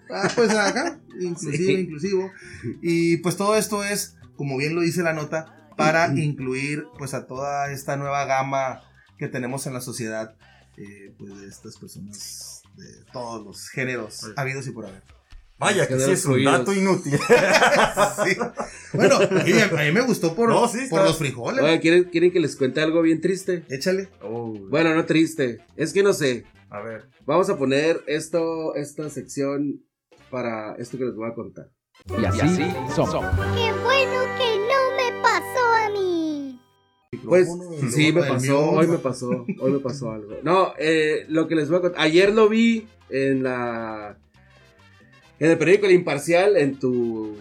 [0.09, 1.71] Ah, pues acá, inclusive, Sí.
[1.73, 2.31] inclusivo.
[2.81, 7.25] Y pues todo esto es, como bien lo dice la nota, para incluir pues a
[7.25, 8.81] toda esta nueva gama
[9.17, 10.35] que tenemos en la sociedad,
[10.77, 15.01] eh, pues de estas personas de todos los géneros habidos y por haber.
[15.59, 16.57] Vaya, que sí es un fluidos.
[16.59, 17.17] dato inútil.
[18.25, 18.37] Sí.
[18.93, 21.63] Bueno, a mí, me gustó por, No, sí, por está- los frijoles.
[21.63, 23.63] Oye, ¿quieren, ¿quieren que les cuente algo bien triste?
[23.69, 24.09] Échale.
[24.21, 25.59] Oh, Bueno, no triste.
[25.75, 26.45] Es que no sé.
[26.69, 27.07] a ver.
[27.25, 29.83] Vamos a poner esto, esta sección
[30.29, 31.69] para esto que les voy a contar.
[32.19, 32.39] Y así,
[32.95, 33.13] somos.
[33.55, 36.12] Qué bueno que no me pasó a mí.
[37.17, 37.47] Pues
[37.91, 40.37] sí, me pasó, hoy me pasó, hoy me pasó algo.
[40.43, 42.01] No, eh, lo que les voy a contar.
[42.01, 44.17] Ayer lo vi en la.
[45.39, 47.35] En el periódico El Imparcial, en tu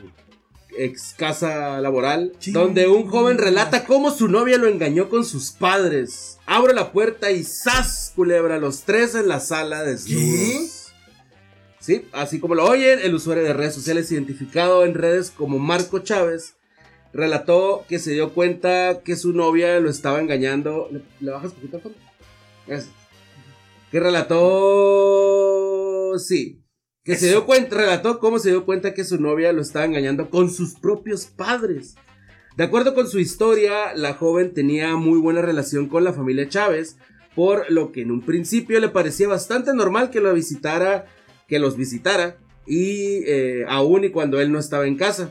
[0.77, 6.39] ex casa laboral, donde un joven relata cómo su novia lo engañó con sus padres.
[6.47, 8.13] Abro la puerta y ¡zas!
[8.17, 10.93] Culebra, los tres en la sala desnudos.
[11.79, 15.99] Sí, así como lo oyen, el usuario de redes sociales identificado en redes como Marco
[15.99, 16.55] Chávez
[17.13, 20.89] relató que se dio cuenta que su novia lo estaba engañando.
[20.91, 21.99] ¿Le, le bajas poquito al fondo?
[22.67, 22.93] Gracias.
[23.91, 25.49] Que relató.
[26.19, 26.63] Sí.
[27.05, 30.31] Que se dio cuenta, relató cómo se dio cuenta que su novia lo estaba engañando
[30.31, 31.97] con sus propios padres.
[32.57, 36.97] De acuerdo con su historia, la joven tenía muy buena relación con la familia Chávez,
[37.35, 41.07] por lo que en un principio le parecía bastante normal que lo visitara,
[41.49, 45.31] que los visitara, y eh, aún y cuando él no estaba en casa.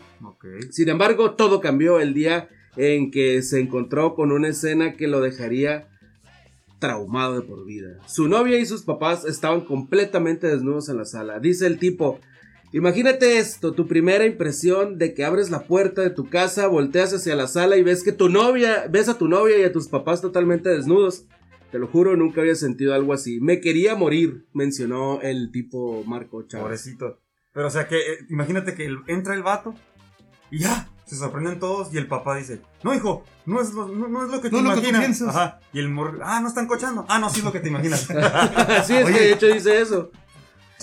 [0.70, 5.22] Sin embargo, todo cambió el día en que se encontró con una escena que lo
[5.22, 5.88] dejaría
[6.80, 7.98] traumado de por vida.
[8.08, 11.40] Su novia y sus papás estaban completamente desnudos en la sala.
[11.40, 12.20] Dice el tipo,
[12.74, 17.36] imagínate esto, tu primera impresión de que abres la puerta de tu casa, volteas hacia
[17.36, 20.22] la sala y ves que tu novia, ves a tu novia y a tus papás
[20.22, 21.26] totalmente desnudos.
[21.72, 23.40] Te lo juro, nunca había sentido algo así.
[23.40, 26.64] Me quería morir, mencionó el tipo Marco Chávez.
[26.64, 27.21] Pobrecito.
[27.54, 29.76] Pero o sea que, eh, imagínate que el- entra el vato
[30.50, 34.08] y ya, se sorprenden todos y el papá dice, no hijo, no es lo, no,
[34.08, 35.00] no es lo que te No es lo que tú imaginas.
[35.02, 35.28] piensas.
[35.36, 35.60] Ajá.
[35.74, 37.06] Y el morro, ah, no están cochando.
[37.10, 38.02] Ah, no, sí es lo que te imaginas.
[38.86, 40.12] sí, es que de hecho dice eso.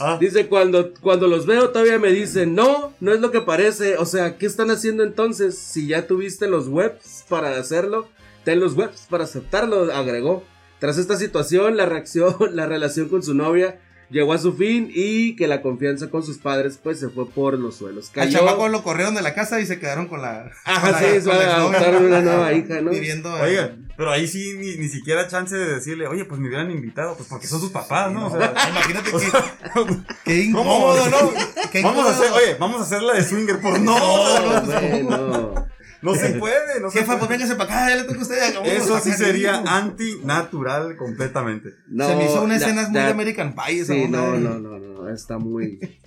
[0.01, 3.97] Ah, Dice, cuando, cuando los veo todavía me dicen, no, no es lo que parece.
[3.97, 5.59] O sea, ¿qué están haciendo entonces?
[5.59, 8.07] Si ya tuviste los webs para hacerlo,
[8.45, 10.45] ten los webs para aceptarlo, agregó.
[10.79, 15.37] Tras esta situación, la reacción, la relación con su novia llegó a su fin y
[15.37, 18.09] que la confianza con sus padres pues se fue por los suelos.
[18.09, 18.39] Al Cayó...
[18.39, 20.51] chamaco lo corrieron de la casa y se quedaron con la.
[20.65, 22.91] Ajá, con sí, con la adoptaron una nueva hija, ¿no?
[22.91, 23.37] Viviendo.
[23.37, 26.71] en- Oiga, pero ahí sí ni, ni siquiera chance de decirle, oye, pues me hubieran
[26.71, 28.27] invitado, pues porque son sus papás, ¿no?
[28.27, 29.27] O sea, Imagínate o que.
[30.25, 31.33] Qué incómodo, ¿no?
[31.73, 34.69] Qué vamos a hacer, oye, vamos a hacer la de swinger por no, No, no,
[34.71, 35.69] Bueno,
[36.03, 37.39] no se puede, no se Jefa, pues puede.
[37.39, 38.67] véngase para acá, ya le toca a usted.
[38.67, 41.71] Eso sí sería antinatural completamente.
[41.89, 44.35] no, Se me hizo unas da- escenas muy de American Pie esa Sí, onda, no,
[44.37, 44.41] eh.
[44.41, 45.79] no, no, no, está muy...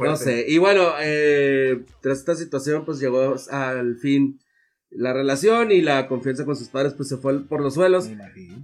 [0.00, 4.40] No sé, y bueno, eh, tras esta situación pues llegó al fin
[4.90, 8.10] la relación y la confianza con sus padres pues se fue por los suelos,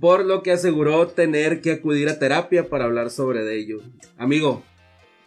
[0.01, 3.77] por lo que aseguró tener que acudir a terapia para hablar sobre de ello.
[4.19, 4.65] Amigo,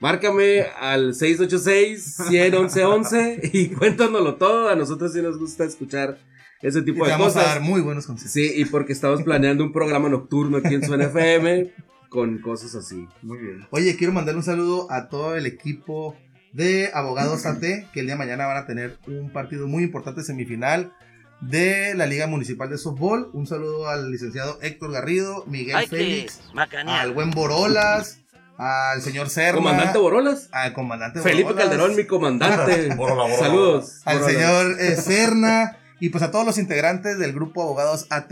[0.06, 6.20] márcame al 686-111 y cuéntanoslo todo, a nosotros sí nos gusta escuchar
[6.62, 7.56] ese tipo te de vamos a cosas.
[7.56, 8.32] dar muy buenos consejos.
[8.32, 11.72] Sí, y porque estamos planeando un programa nocturno aquí en Suena FM
[12.10, 13.08] con cosas así.
[13.24, 13.66] Muy bien.
[13.72, 16.16] Oye, quiero mandarle un saludo a todo el equipo
[16.54, 20.22] de Abogados AT, que el día de mañana van a tener un partido muy importante
[20.22, 20.94] semifinal
[21.42, 23.32] de la Liga Municipal de Softball.
[23.34, 26.42] Un saludo al licenciado Héctor Garrido, Miguel Félix,
[26.86, 28.20] al buen Borolas,
[28.58, 30.50] al señor Serma, Comandante Borolas.
[30.52, 32.88] al comandante Felipe Borolas, Calderón, mi comandante.
[32.96, 34.02] Borola, borola, Saludos.
[34.06, 34.34] al Borolas.
[34.36, 38.32] señor eh, Serna y pues a todos los integrantes del grupo Abogados AT,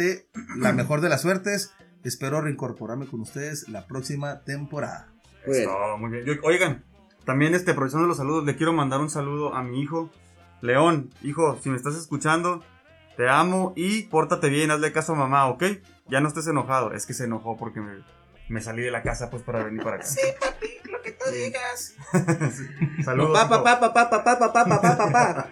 [0.58, 1.72] la mejor de las suertes.
[2.04, 5.08] Espero reincorporarme con ustedes la próxima temporada.
[5.46, 5.70] Muy bien.
[5.70, 6.26] Eso, muy bien.
[6.26, 6.84] Yo- oigan,
[7.26, 10.10] también este, aprovechando los saludos, le quiero mandar un saludo a mi hijo,
[10.62, 11.10] León.
[11.22, 12.62] Hijo, si me estás escuchando,
[13.16, 15.64] te amo y pórtate bien, hazle caso a mamá, ¿ok?
[16.10, 16.92] Ya no estés enojado.
[16.92, 17.94] Es que se enojó porque me,
[18.54, 20.06] me salí de la casa pues para venir para acá.
[20.06, 21.96] Sí, papi, lo que tú digas.
[23.04, 23.32] Saludos.
[23.38, 25.50] Papá, papá, papá, papá, papá, papá, papá.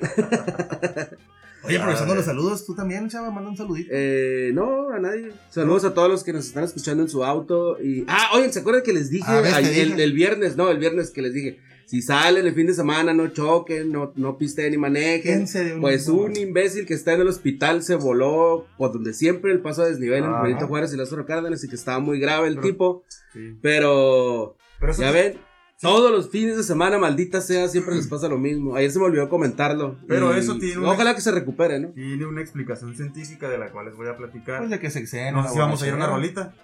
[1.64, 3.90] Oye, Ah, aprovechando los saludos, tú también, chava, manda un saludito.
[3.94, 5.32] Eh, no, a nadie.
[5.50, 7.80] Saludos a todos los que nos están escuchando en su auto.
[7.82, 8.04] Y...
[8.08, 10.04] Ah, oigan, ¿se acuerdan que les dije A ver, te ay- el, dije.
[10.04, 10.56] el viernes?
[10.56, 11.60] No, el viernes que les dije.
[11.92, 15.22] Si salen el fin de semana, no choquen, no, no pisten ni manejen.
[15.24, 19.14] Quédense de un- Pues un imbécil que está en el hospital se voló por donde
[19.14, 20.42] siempre el paso a desnivel en.
[20.42, 23.04] Benito Juárez y Lázaro Cárdenas y que estaba muy grave el Pero- tipo.
[23.34, 23.58] Sí.
[23.62, 25.38] Pero Pero eso Ya ven,
[25.82, 28.76] todos los fines de semana, maldita sea, siempre les pasa lo mismo.
[28.78, 29.98] Ayer se me olvidó comentarlo.
[30.08, 31.90] Pero eso tiene una- Ojalá que se recupere, ¿no?
[31.90, 34.60] tiene una explicación científica de la cual les voy a platicar.
[34.60, 35.34] Pues de que se exceden.
[35.34, 36.56] no sé si vamos a ir a una rolita.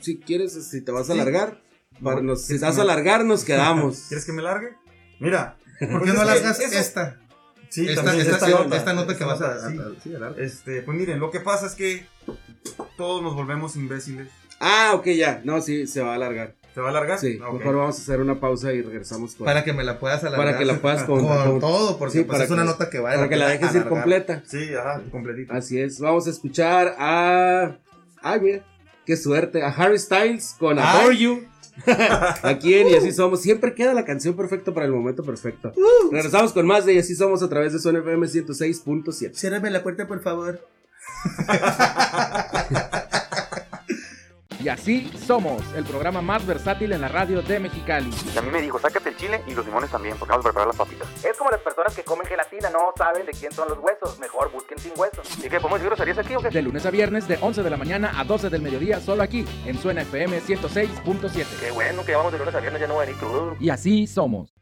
[0.00, 1.20] Si quieres, si te vas a Sí.
[1.20, 1.60] alargar,
[2.02, 4.04] para No, nos- si ¿quieres te vas a alargar, nos quedamos.
[4.08, 4.74] ¿Quieres que me largue?
[5.18, 5.56] Mira.
[5.80, 7.16] ¿Por qué no alargas Eso- esta?
[7.68, 8.94] Sí, esta, también esta, esta esta nota.
[8.94, 9.70] nota que vas a.
[9.70, 10.12] nota, sí.
[10.14, 10.34] a- sí.
[10.38, 12.04] Este, pues miren, lo que pasa es que
[12.96, 14.28] todos nos volvemos imbéciles.
[14.58, 15.40] Ah, ok, ya.
[15.44, 16.54] No, sí, se va a alargar.
[16.74, 17.18] ¿Se va a alargar?
[17.18, 19.44] Sí, mejor vamos a hacer una pausa y regresamos con.
[19.44, 20.46] Para que me la puedas alargar.
[20.46, 22.68] para que la puedas con, con- con- todo, porque Sí, pues, para es una que-
[22.68, 24.42] nota que va para que la dejes ir completa.
[24.46, 25.52] Sí, ajá, completito.
[25.54, 26.00] Así es.
[26.00, 27.76] Vamos a escuchar a.
[28.22, 28.64] Ay, mira.
[29.06, 29.62] Qué suerte.
[29.62, 30.84] A Harry Styles con Ay.
[30.86, 31.44] Adore You.
[32.42, 33.42] Aquí en Y Así Somos.
[33.42, 35.72] Siempre queda la canción perfecta para el momento perfecto.
[35.76, 36.10] Uh.
[36.10, 39.34] Regresamos con más de Y Así Somos a través de Son FM 106.7.
[39.34, 40.60] Ciérrame la puerta, por favor.
[44.62, 48.10] Y así somos, el programa más versátil en la radio de Mexicali.
[48.34, 50.48] Y a mí me dijo, sácate el chile y los limones también, porque vamos a
[50.50, 51.08] preparar las papitas.
[51.24, 54.18] Es como las personas que comen gelatina, no saben de quién son los huesos.
[54.18, 55.26] Mejor busquen sin huesos.
[55.38, 56.50] ¿Y qué, podemos decir groserías aquí o qué?
[56.50, 59.46] De lunes a viernes, de 11 de la mañana a 12 del mediodía, solo aquí,
[59.64, 61.46] en Suena FM 106.7.
[61.60, 63.56] Qué bueno que vamos de lunes a viernes, ya no voy a venir crudo.
[63.60, 64.52] Y así somos.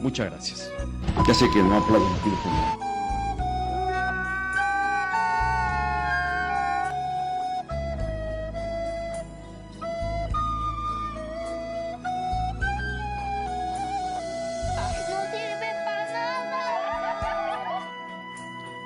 [0.00, 0.70] Muchas gracias.
[1.26, 2.84] Ya sé que no aplaudo el teléfono.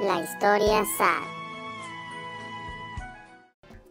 [0.01, 1.38] La historia sad.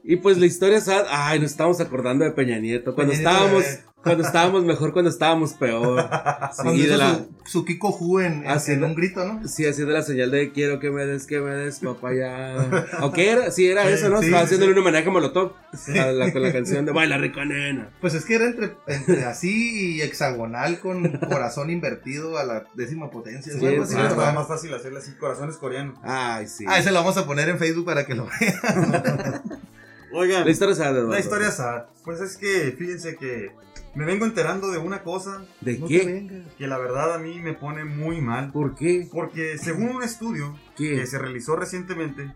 [0.10, 2.96] Y pues la historia sad, ay, nos estamos acordando de Peña Nieto.
[2.96, 3.80] Cuando Peña Nieto, estábamos, bebé.
[4.02, 6.10] cuando estábamos mejor, cuando estábamos peor.
[6.63, 9.46] Sí, de la, su, su Kiko Ju en, de- un grito, ¿no?
[9.48, 12.56] sí, haciendo la señal de quiero que me des, que me des, papaya.
[13.02, 13.52] ¿O qué era?
[13.52, 14.20] Sí, era eso, ¿no?
[14.20, 15.52] sí, Estaba sí, haciéndole un homenaje a Molotov.
[16.00, 17.89] a la- con la canción de Baila rica nena.
[18.00, 23.12] Pues es que era entre, entre así y hexagonal con corazón invertido a la décima
[23.12, 23.52] potencia.
[23.52, 23.65] Sí.
[23.65, 25.98] Estaba más fácil hacerle así corazones coreanos.
[26.02, 26.63] Ay, sí.
[26.65, 29.41] Ah, ese lo vamos a poner en Facebook para que lo vean.
[30.13, 31.10] Oigan, La historia sad, Eduardo.
[31.12, 31.84] la historia sad.
[32.04, 33.52] Pues es que fíjense que
[33.96, 36.43] me vengo enterando de una cosa ¿De No qué?
[36.58, 38.52] que la verdad a mí me pone muy mal.
[38.52, 39.08] ¿Por qué?
[39.12, 40.96] Porque según un estudio ¿Qué?
[40.98, 42.34] que se realizó recientemente,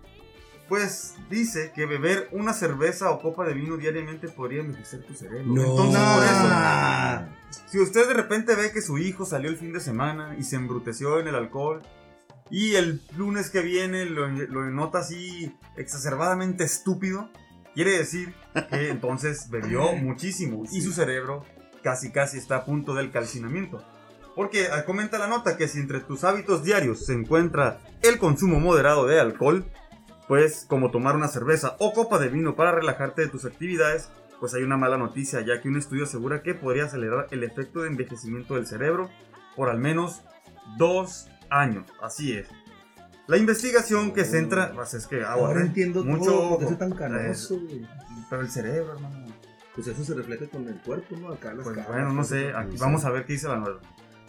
[0.68, 5.46] pues dice que beber una cerveza o copa de vino diariamente podría envejecer tu cerebro.
[5.46, 5.62] No.
[5.62, 7.28] Entonces, por eso, Ah.
[7.70, 10.56] si usted de repente ve que su hijo salió el fin de semana y se
[10.56, 11.82] embruteció en el alcohol,
[12.50, 17.30] y el lunes que viene lo, lo nota así exacerbadamente estúpido,
[17.74, 18.34] quiere decir
[18.70, 21.46] que entonces bebió muchísimo y su cerebro
[21.84, 23.84] casi casi está a punto del calcinamiento.
[24.36, 28.60] Porque ah, comenta la nota que si entre tus hábitos diarios se encuentra el consumo
[28.60, 29.66] moderado de alcohol,
[30.28, 34.54] pues como tomar una cerveza o copa de vino para relajarte de tus actividades, pues
[34.54, 37.90] hay una mala noticia ya que un estudio asegura que podría acelerar el efecto de
[37.90, 39.10] envejecimiento del cerebro
[39.56, 40.22] por al menos
[40.78, 41.86] dos años.
[42.02, 42.48] Así es.
[43.28, 45.66] La investigación que centra, pues es que agua, Ahora ¿eh?
[45.68, 46.70] entiendo mucho todo, por qué ojo.
[46.70, 47.88] soy tan canoso, güey.
[48.30, 49.26] Pero el cerebro, hermano.
[49.76, 51.30] Pues eso se refleja con el cuerpo, ¿no?
[51.32, 53.48] Acá las Pues caras, bueno, no pues, sé, eso, aquí vamos a ver qué dice
[53.48, 53.80] la nueva.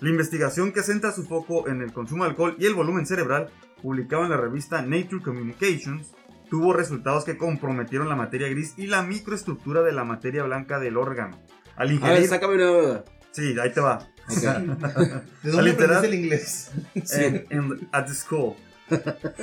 [0.00, 3.50] La investigación que centra su foco en el consumo de alcohol y el volumen cerebral,
[3.82, 6.12] publicado en la revista Nature Communications,
[6.48, 10.96] tuvo resultados que comprometieron la materia gris y la microestructura de la materia blanca del
[10.96, 11.36] órgano.
[11.76, 12.28] Al A ver, ingerir...
[12.28, 13.04] sácame una duda.
[13.32, 14.06] Sí, ahí te va.
[14.28, 14.36] Ok.
[14.42, 16.70] ¿De Al dónde literal- aprendes el inglés?
[16.94, 18.54] en, en- at the school.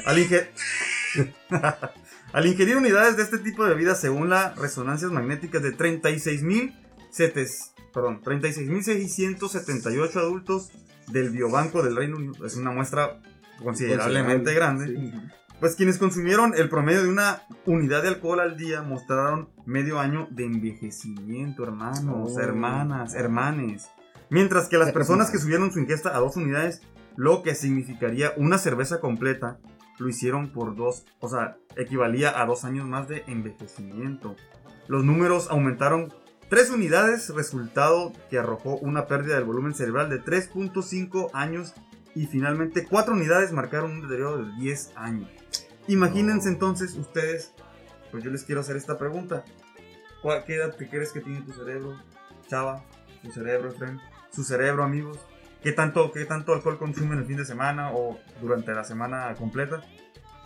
[0.06, 0.50] Al, inge-
[2.34, 6.76] Al ingerir unidades de este tipo de bebidas según las resonancias magnéticas de 36.000
[7.12, 10.70] setes- perdón, 36.678 adultos
[11.08, 13.20] del biobanco del Reino Unido, es una muestra
[13.64, 15.12] considerablemente grande,
[15.60, 20.28] pues quienes consumieron el promedio de una unidad de alcohol al día mostraron medio año
[20.30, 22.40] de envejecimiento, hermanos, Oh.
[22.40, 23.90] hermanas, hermanes.
[24.30, 26.82] Mientras que las personas que subieron su ingesta a dos unidades,
[27.16, 29.60] lo que significaría una cerveza completa,
[30.00, 34.36] lo hicieron por dos, o sea, equivalía a dos años más de envejecimiento.
[34.88, 36.14] Los números aumentaron
[36.50, 41.74] tres unidades, resultado que arrojó una pérdida del volumen cerebral de 3.5 años
[42.16, 45.30] y finalmente cuatro unidades marcaron un deterioro de 10 años.
[45.88, 47.54] Imagínense entonces ustedes,
[48.12, 49.44] pues yo les quiero hacer esta pregunta.
[50.22, 51.98] ¿Cuál, ¿Qué edad te crees que tiene tu cerebro,
[52.48, 52.84] chava?
[53.22, 54.00] ¿Tu cerebro, Efraín?
[54.32, 55.20] ¿Su cerebro, amigos?
[55.64, 59.82] ¿Qué tanto, ¿Qué tanto alcohol consumen el fin de semana o durante la semana completa?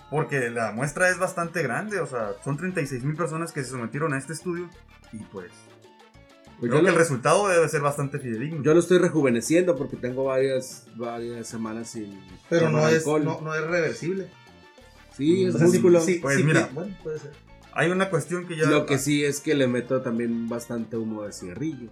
[0.09, 4.13] Porque la muestra es bastante grande, o sea, son 36 mil personas que se sometieron
[4.13, 4.69] a este estudio
[5.11, 5.51] y pues
[6.59, 8.63] Pues creo yo, que el resultado debe ser bastante fidedigno.
[8.63, 13.23] yo lo estoy rejuveneciendo porque tengo varias, varias semanas sin Pero no es, alcohol.
[13.23, 14.27] no, no es reversible.
[15.15, 16.01] Sí, es O sea, sí- músculo.
[16.01, 16.69] sí- Pues sí, mira.
[16.73, 17.31] Bueno, puede ser.
[17.73, 18.65] Hay una cuestión que ya...
[18.67, 21.89] Lo que sí es que le meto también bastante humo de cigarrillo.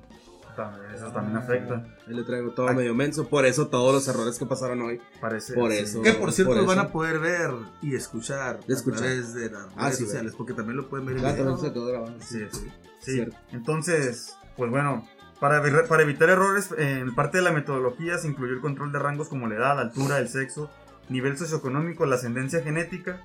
[0.69, 1.83] También, eso también afecta.
[2.07, 2.75] Ahí le traigo todo Ay.
[2.75, 3.27] medio menso.
[3.27, 5.01] Por eso todos los errores que pasaron hoy.
[5.19, 5.53] Parece.
[5.53, 5.77] Por sí.
[5.79, 6.01] eso.
[6.01, 6.87] Que por cierto por lo van eso.
[6.87, 8.99] a poder ver y escuchar, Escuchar.
[8.99, 11.31] a través de las Ah, redes sí, sociales, porque también lo pueden ver en Ah,
[11.33, 11.57] video.
[11.57, 12.13] se quedó grabado.
[12.19, 12.71] Sí, sí.
[12.99, 13.25] Sí.
[13.51, 15.07] Entonces, pues bueno,
[15.39, 19.27] para, para evitar errores, en parte de la metodología se incluyó el control de rangos
[19.29, 20.69] como la edad, la altura, el sexo,
[21.09, 23.21] nivel socioeconómico, la ascendencia genética.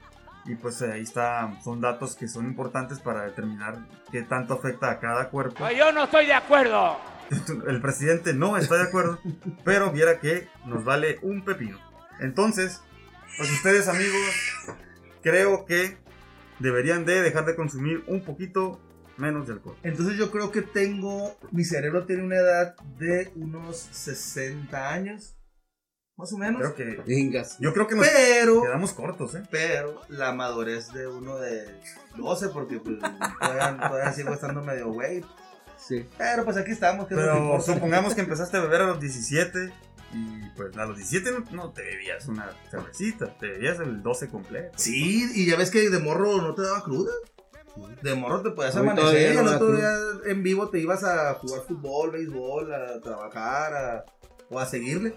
[0.49, 3.79] Y pues ahí está, son datos que son importantes para determinar
[4.13, 5.69] qué tanto afecta a cada cuerpo.
[5.77, 6.97] Yo no estoy de acuerdo.
[7.67, 9.19] El presidente no está de acuerdo,
[9.65, 11.79] pero viera que nos vale un pepino.
[12.21, 12.81] Entonces,
[13.37, 14.77] pues ustedes amigos,
[15.23, 15.97] creo que
[16.59, 18.81] deberían de dejar de consumir un poquito
[19.17, 19.77] menos de alcohol.
[19.83, 25.37] Entonces yo creo que tengo, mi cerebro tiene una edad de unos 60 años,
[26.17, 26.61] más o menos.
[26.61, 27.59] Creo que Vengas.
[27.59, 29.43] yo creo que nos Pero, quedamos cortos, ¿eh?
[29.51, 31.67] pero la madurez de uno de
[32.17, 32.99] 12, porque pues,
[33.41, 35.23] todavía, todavía sigo estando medio güey.
[35.87, 36.09] Sí.
[36.19, 37.07] Pero pues aquí estamos.
[37.09, 39.73] Pero supongamos que empezaste a beber a los 17
[40.13, 44.29] y pues a los 17 no, no te bebías una cervecita, te bebías el 12
[44.29, 44.73] completo.
[44.77, 47.13] Sí, y ya ves que de morro no te daba cruda.
[48.03, 49.91] De morro te podías Hoy amanecer, y no el otro día
[50.27, 54.05] en vivo te ibas a jugar fútbol, béisbol, a trabajar a-
[54.49, 55.15] o a seguirle.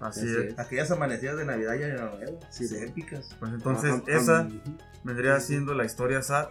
[0.00, 0.36] Así es.
[0.52, 0.58] es.
[0.58, 3.28] Aquellas amanecidas de Navidad y Año Nuevo, Sí, épicas.
[3.40, 4.78] Pues entonces Ajá, esa ujú.
[5.04, 6.48] vendría siendo la historia sad,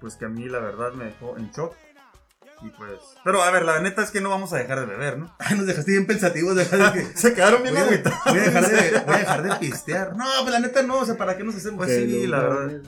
[0.00, 1.74] pues que a mí la verdad me dejó en shock.
[2.60, 2.92] Y pues.
[3.24, 5.34] Pero a ver, la neta es que no vamos a dejar de beber, ¿no?
[5.38, 6.56] Ay, nos dejaste bien pensativos.
[6.56, 8.18] de que- Se quedaron bien agüitados.
[8.26, 10.16] voy a dejar de, voy a dejar de pistear.
[10.16, 12.80] No, pues la neta no, o sea, ¿para qué nos hacemos Pues sí, la verdad.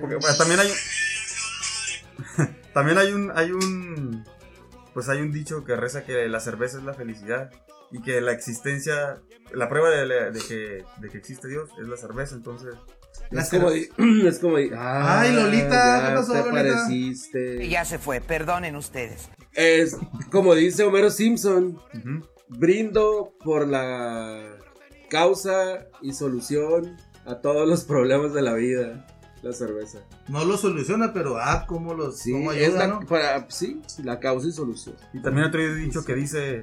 [0.00, 2.48] Porque bueno, también hay un.
[2.74, 3.32] también hay un.
[3.34, 4.24] Hay un.
[4.94, 7.50] Pues hay un dicho que reza que la cerveza es la felicidad.
[7.92, 9.20] Y que la existencia.
[9.52, 12.34] La prueba de, la- de que, de que existe Dios es la cerveza.
[12.34, 12.74] Entonces.
[13.30, 13.70] Es como,
[14.28, 15.68] es como di- Ay, Lolita,
[16.02, 16.50] ya ¿qué pasó, te Lolita?
[16.60, 17.68] apareciste.
[17.68, 19.28] Ya se fue, perdonen ustedes.
[19.52, 19.96] Es
[20.30, 21.78] como dice Homero Simpson,
[22.48, 24.56] brindo por la
[25.10, 29.06] causa y solución a todos los problemas de la vida,
[29.42, 29.98] la cerveza.
[30.28, 33.00] No lo soluciona, pero ah, cómo los Sí, cómo es ayuda, la, ¿no?
[33.06, 34.96] para, sí, la causa y solución.
[35.12, 36.62] Y también otro dicho que dice.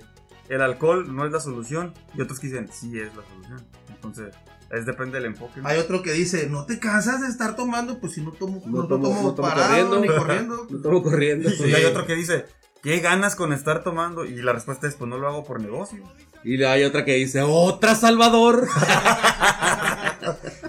[0.50, 1.94] El alcohol no es la solución.
[2.16, 3.66] Y otros que dicen, sí es la solución.
[3.88, 4.36] Entonces,
[4.74, 5.62] es depende del enfoque.
[5.62, 5.68] ¿no?
[5.68, 8.82] Hay otro que dice, no te cansas de estar tomando, pues si no tomo, no,
[8.84, 10.00] No tomo, tomo- no tomo parado corriendo.
[10.02, 10.68] ni corriendo.
[10.70, 11.50] No estamos corriendo.
[11.66, 12.46] Y hay otro que dice,
[12.82, 14.26] ¿qué ganas con estar tomando?
[14.26, 16.04] Y la respuesta es, pues no lo hago por negocio.
[16.44, 18.68] Y hay otra que dice, otra Salvador.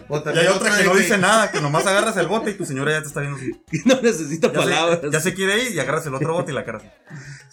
[0.09, 2.55] O Y también hay otra que no dice nada, que nomás agarras el bote y
[2.55, 3.53] tu señora ya te está viendo así.
[3.85, 5.01] no necesita Ya palabras.
[5.03, 6.89] se, ya se quiere ir y agarras el otro bote y la cara así.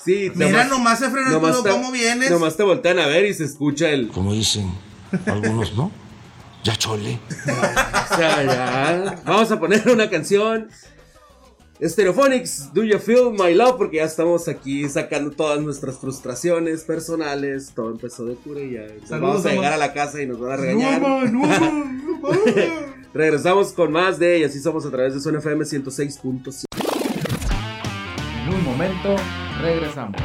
[0.04, 2.30] Sí, Mira nomás- nomás se frena nomás todo te- cómo vienes.
[2.32, 4.08] Nomás te voltean a ver y se escucha el.
[4.10, 4.72] Como dicen
[5.28, 5.92] algunos, ¿no?
[6.64, 7.20] Ya chole.
[8.12, 9.22] O sea, ya.
[9.26, 10.68] Vamos a poner una canción.
[11.82, 13.78] Stereophonics, Do You Feel My Love?
[13.78, 17.72] Porque ya estamos aquí sacando todas nuestras frustraciones personales.
[17.74, 18.88] Todo empezó de cura y ya.
[19.08, 21.02] Saludos, vamos a llegar a la casa y nos van a regañar.
[21.02, 21.82] No, no, no.
[23.14, 26.66] Regresamos con más de Y así somos a través de Zona FM 106.7.
[28.46, 29.16] En un momento
[29.62, 30.22] regresamos.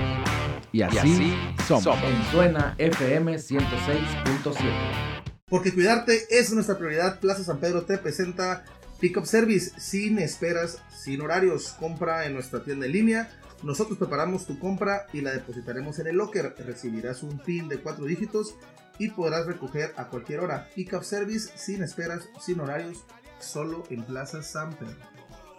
[0.72, 1.34] Y así,
[1.66, 1.86] somos.
[1.86, 5.15] En Suena FM 106.7.
[5.48, 7.20] Porque cuidarte es nuestra prioridad.
[7.20, 8.64] Plaza San Pedro te presenta
[8.98, 11.76] Pickup Service sin esperas, sin horarios.
[11.78, 13.30] Compra en nuestra tienda en línea.
[13.62, 16.56] Nosotros preparamos tu compra y la depositaremos en el locker.
[16.66, 18.56] Recibirás un PIN de cuatro dígitos
[18.98, 20.68] y podrás recoger a cualquier hora.
[20.74, 23.04] Pickup Service sin esperas, sin horarios,
[23.38, 24.96] solo en Plaza San Pedro.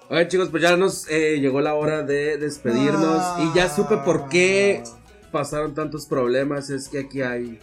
[0.09, 3.37] Oye chicos, pues ya nos eh, llegó la hora de despedirnos Ah.
[3.53, 4.83] y ya supe por qué
[5.31, 6.69] pasaron tantos problemas.
[6.71, 7.57] Es que aquí hay...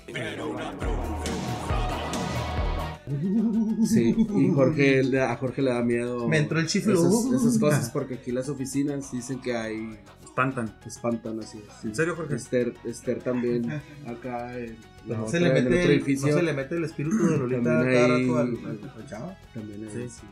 [3.87, 6.28] Sí, y Jorge, le- a Jorge le da miedo.
[6.28, 6.95] Me entró el chiflo.
[6.95, 9.99] Esas, esas cosas porque aquí las oficinas dicen que hay...
[10.24, 10.74] Espantan.
[10.85, 11.59] Espantan así.
[11.80, 11.89] sí.
[11.89, 12.35] ¿En serio, Jorge?
[12.35, 13.70] Esther, Esther también
[14.07, 14.76] acá en,
[15.07, 16.28] la No otra- se, le en el mete otro el, edificio.
[16.32, 19.37] no se le mete el espíritu de Lolita cada hay- rato al, al- al chavo.
[19.55, 19.99] También Sí.
[20.01, 20.22] hay, sí.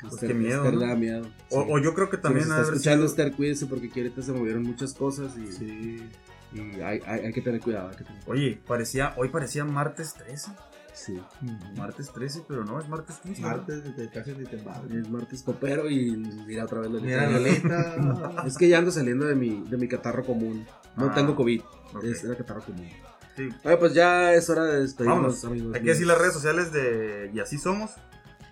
[0.00, 0.80] Pues Esther- qué miedo, Esther ¿no?
[0.80, 1.22] le da miedo.
[1.50, 1.68] O, sí.
[1.70, 4.32] o yo creo que también si está escuchando sido- Esther, cuídese porque aquí ahorita se
[4.32, 6.02] movieron muchas cosas y,
[6.58, 7.88] y hay, hay, hay que tener cuidado.
[7.90, 8.32] Hay que tener cuidado.
[8.42, 10.50] Oye, parecía, hoy parecía martes 13.
[10.94, 11.20] Sí.
[11.76, 13.42] Martes 13, pero no, es martes 15.
[13.42, 13.48] ¿no?
[13.48, 14.86] Martes de casi ni te embargo.
[14.90, 16.16] Es martes copero y
[16.46, 18.42] mira otra vez la Mira, Lolita.
[18.46, 20.66] Es que ya ando saliendo de mi, de mi catarro común.
[20.96, 21.62] No Ah, tengo COVID,
[21.94, 22.04] ok.
[22.04, 22.88] es el catarro común.
[23.36, 23.48] Sí.
[23.64, 25.72] Oye, pues ya es hora de despedirnos, amigos.
[25.72, 27.92] Que decir las redes sociales de Y Así Somos,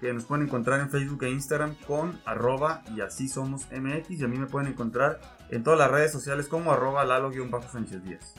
[0.01, 4.11] que nos pueden encontrar en Facebook e Instagram con arroba y así somos MX.
[4.13, 5.21] Y a mí me pueden encontrar
[5.51, 8.35] en todas las redes sociales como arroba lalo-sánchez Díaz.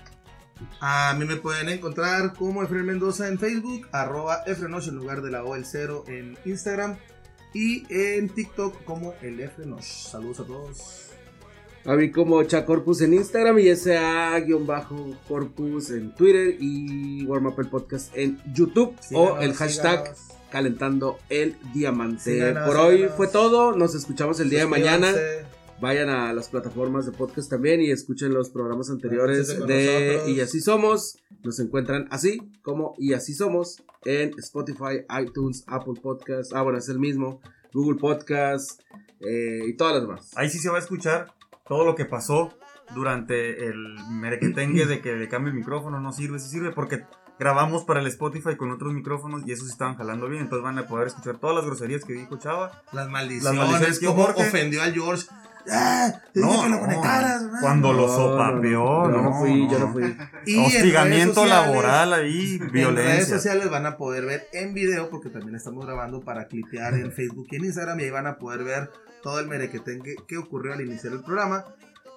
[0.80, 5.32] A mí me pueden encontrar como Efren Mendoza en Facebook, arroba Efrenosh en lugar de
[5.32, 6.97] la O el cero en Instagram
[7.53, 10.07] y en TikTok como el Efrenosh.
[10.09, 11.07] Saludos a todos.
[11.86, 14.70] A mí como Chacorpus en Instagram y SA-Corpus
[15.89, 20.20] en Twitter y Warm Up el Podcast en YouTube o el hashtag síganos.
[20.51, 22.22] calentando el diamante.
[22.36, 25.12] Síganos, Por hoy fue todo, nos escuchamos el día de mañana.
[25.82, 29.56] Vayan a las plataformas de podcast también y escuchen los programas anteriores de
[30.16, 30.30] nosotros.
[30.30, 31.18] Y así somos.
[31.44, 36.54] Nos encuentran así como Y así somos en Spotify, iTunes, Apple Podcast.
[36.54, 37.42] Ah, bueno, es el mismo.
[37.74, 38.80] Google Podcast
[39.22, 40.32] eh, y todas las demás.
[40.36, 41.34] Ahí sí se va a escuchar
[41.68, 42.54] todo lo que pasó
[42.94, 46.00] durante el merequetengue de que le cambie el micrófono.
[46.00, 47.06] No sirve, sí sirve porque
[47.40, 50.44] grabamos para el Spotify con otros micrófonos y esos estaban jalando bien.
[50.44, 52.84] Entonces van a poder escuchar todas las groserías que dijo Chava.
[52.92, 55.26] Las maldiciones, Las maldiciones que Jorge- ofendió al George.
[55.70, 56.14] ¡Ah!
[56.36, 56.80] No, que lo no.
[56.80, 57.43] conectaras.
[57.62, 60.16] Cuando lo sopapeó, no, no, fui, yo no fui.
[60.45, 63.26] Y en Hostigamiento redes sociales- laboral ahí, En redes violencia.
[63.36, 67.47] sociales van a poder ver en video porque también estamos grabando para clipear en Facebook
[67.51, 68.89] y en Instagram y ahí van a poder ver
[69.22, 71.66] todo el merequetengue que ocurrió al iniciar el programa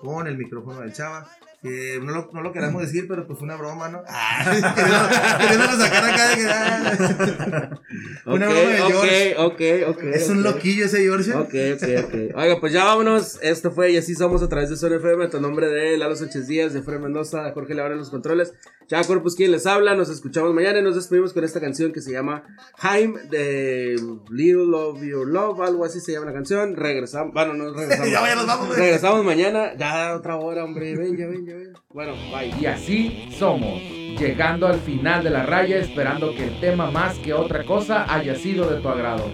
[0.01, 1.27] con el micrófono del Chava.
[1.65, 4.03] Que no lo, no lo queramos decir, pero pues fue una broma, ¿no?
[4.07, 6.47] Ah, queriéndolo sacar acá de que.
[6.47, 7.81] ah.
[8.27, 9.35] una Ok, broma de George.
[9.39, 9.53] ok,
[9.89, 10.03] ok, ok.
[10.13, 11.33] Es un loquillo ese George.
[11.33, 12.37] Ok, ok, ok.
[12.37, 13.39] Oiga, pues ya vámonos.
[13.41, 15.25] Esto fue Y así somos a través de Zona FM.
[15.25, 18.53] A nombre de Lalo Sánchez Díaz, de Fred Mendoza, Jorge Levar en los controles.
[18.89, 19.95] Ya Corpus, quien les habla.
[19.95, 22.45] Nos escuchamos mañana y nos despedimos con esta canción que se llama
[22.79, 23.97] Jaime de
[24.31, 25.61] Little of Your Love.
[25.61, 26.77] Algo así se llama la canción.
[26.77, 27.33] Regresamos.
[27.33, 28.09] Bueno, no regresamos.
[28.15, 28.79] Ya, ya nos vamos, güey.
[28.79, 29.75] Regresamos mañana.
[29.77, 30.97] Ya otra hora, hombre.
[30.97, 31.73] Ven, ya ven, ya ven.
[31.91, 32.55] Bueno, bye.
[32.61, 33.81] Y así somos,
[34.19, 38.35] llegando al final de la raya esperando que el tema más que otra cosa haya
[38.37, 39.31] sido de tu agrado.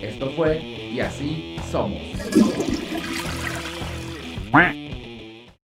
[0.00, 2.00] Esto fue Y así somos.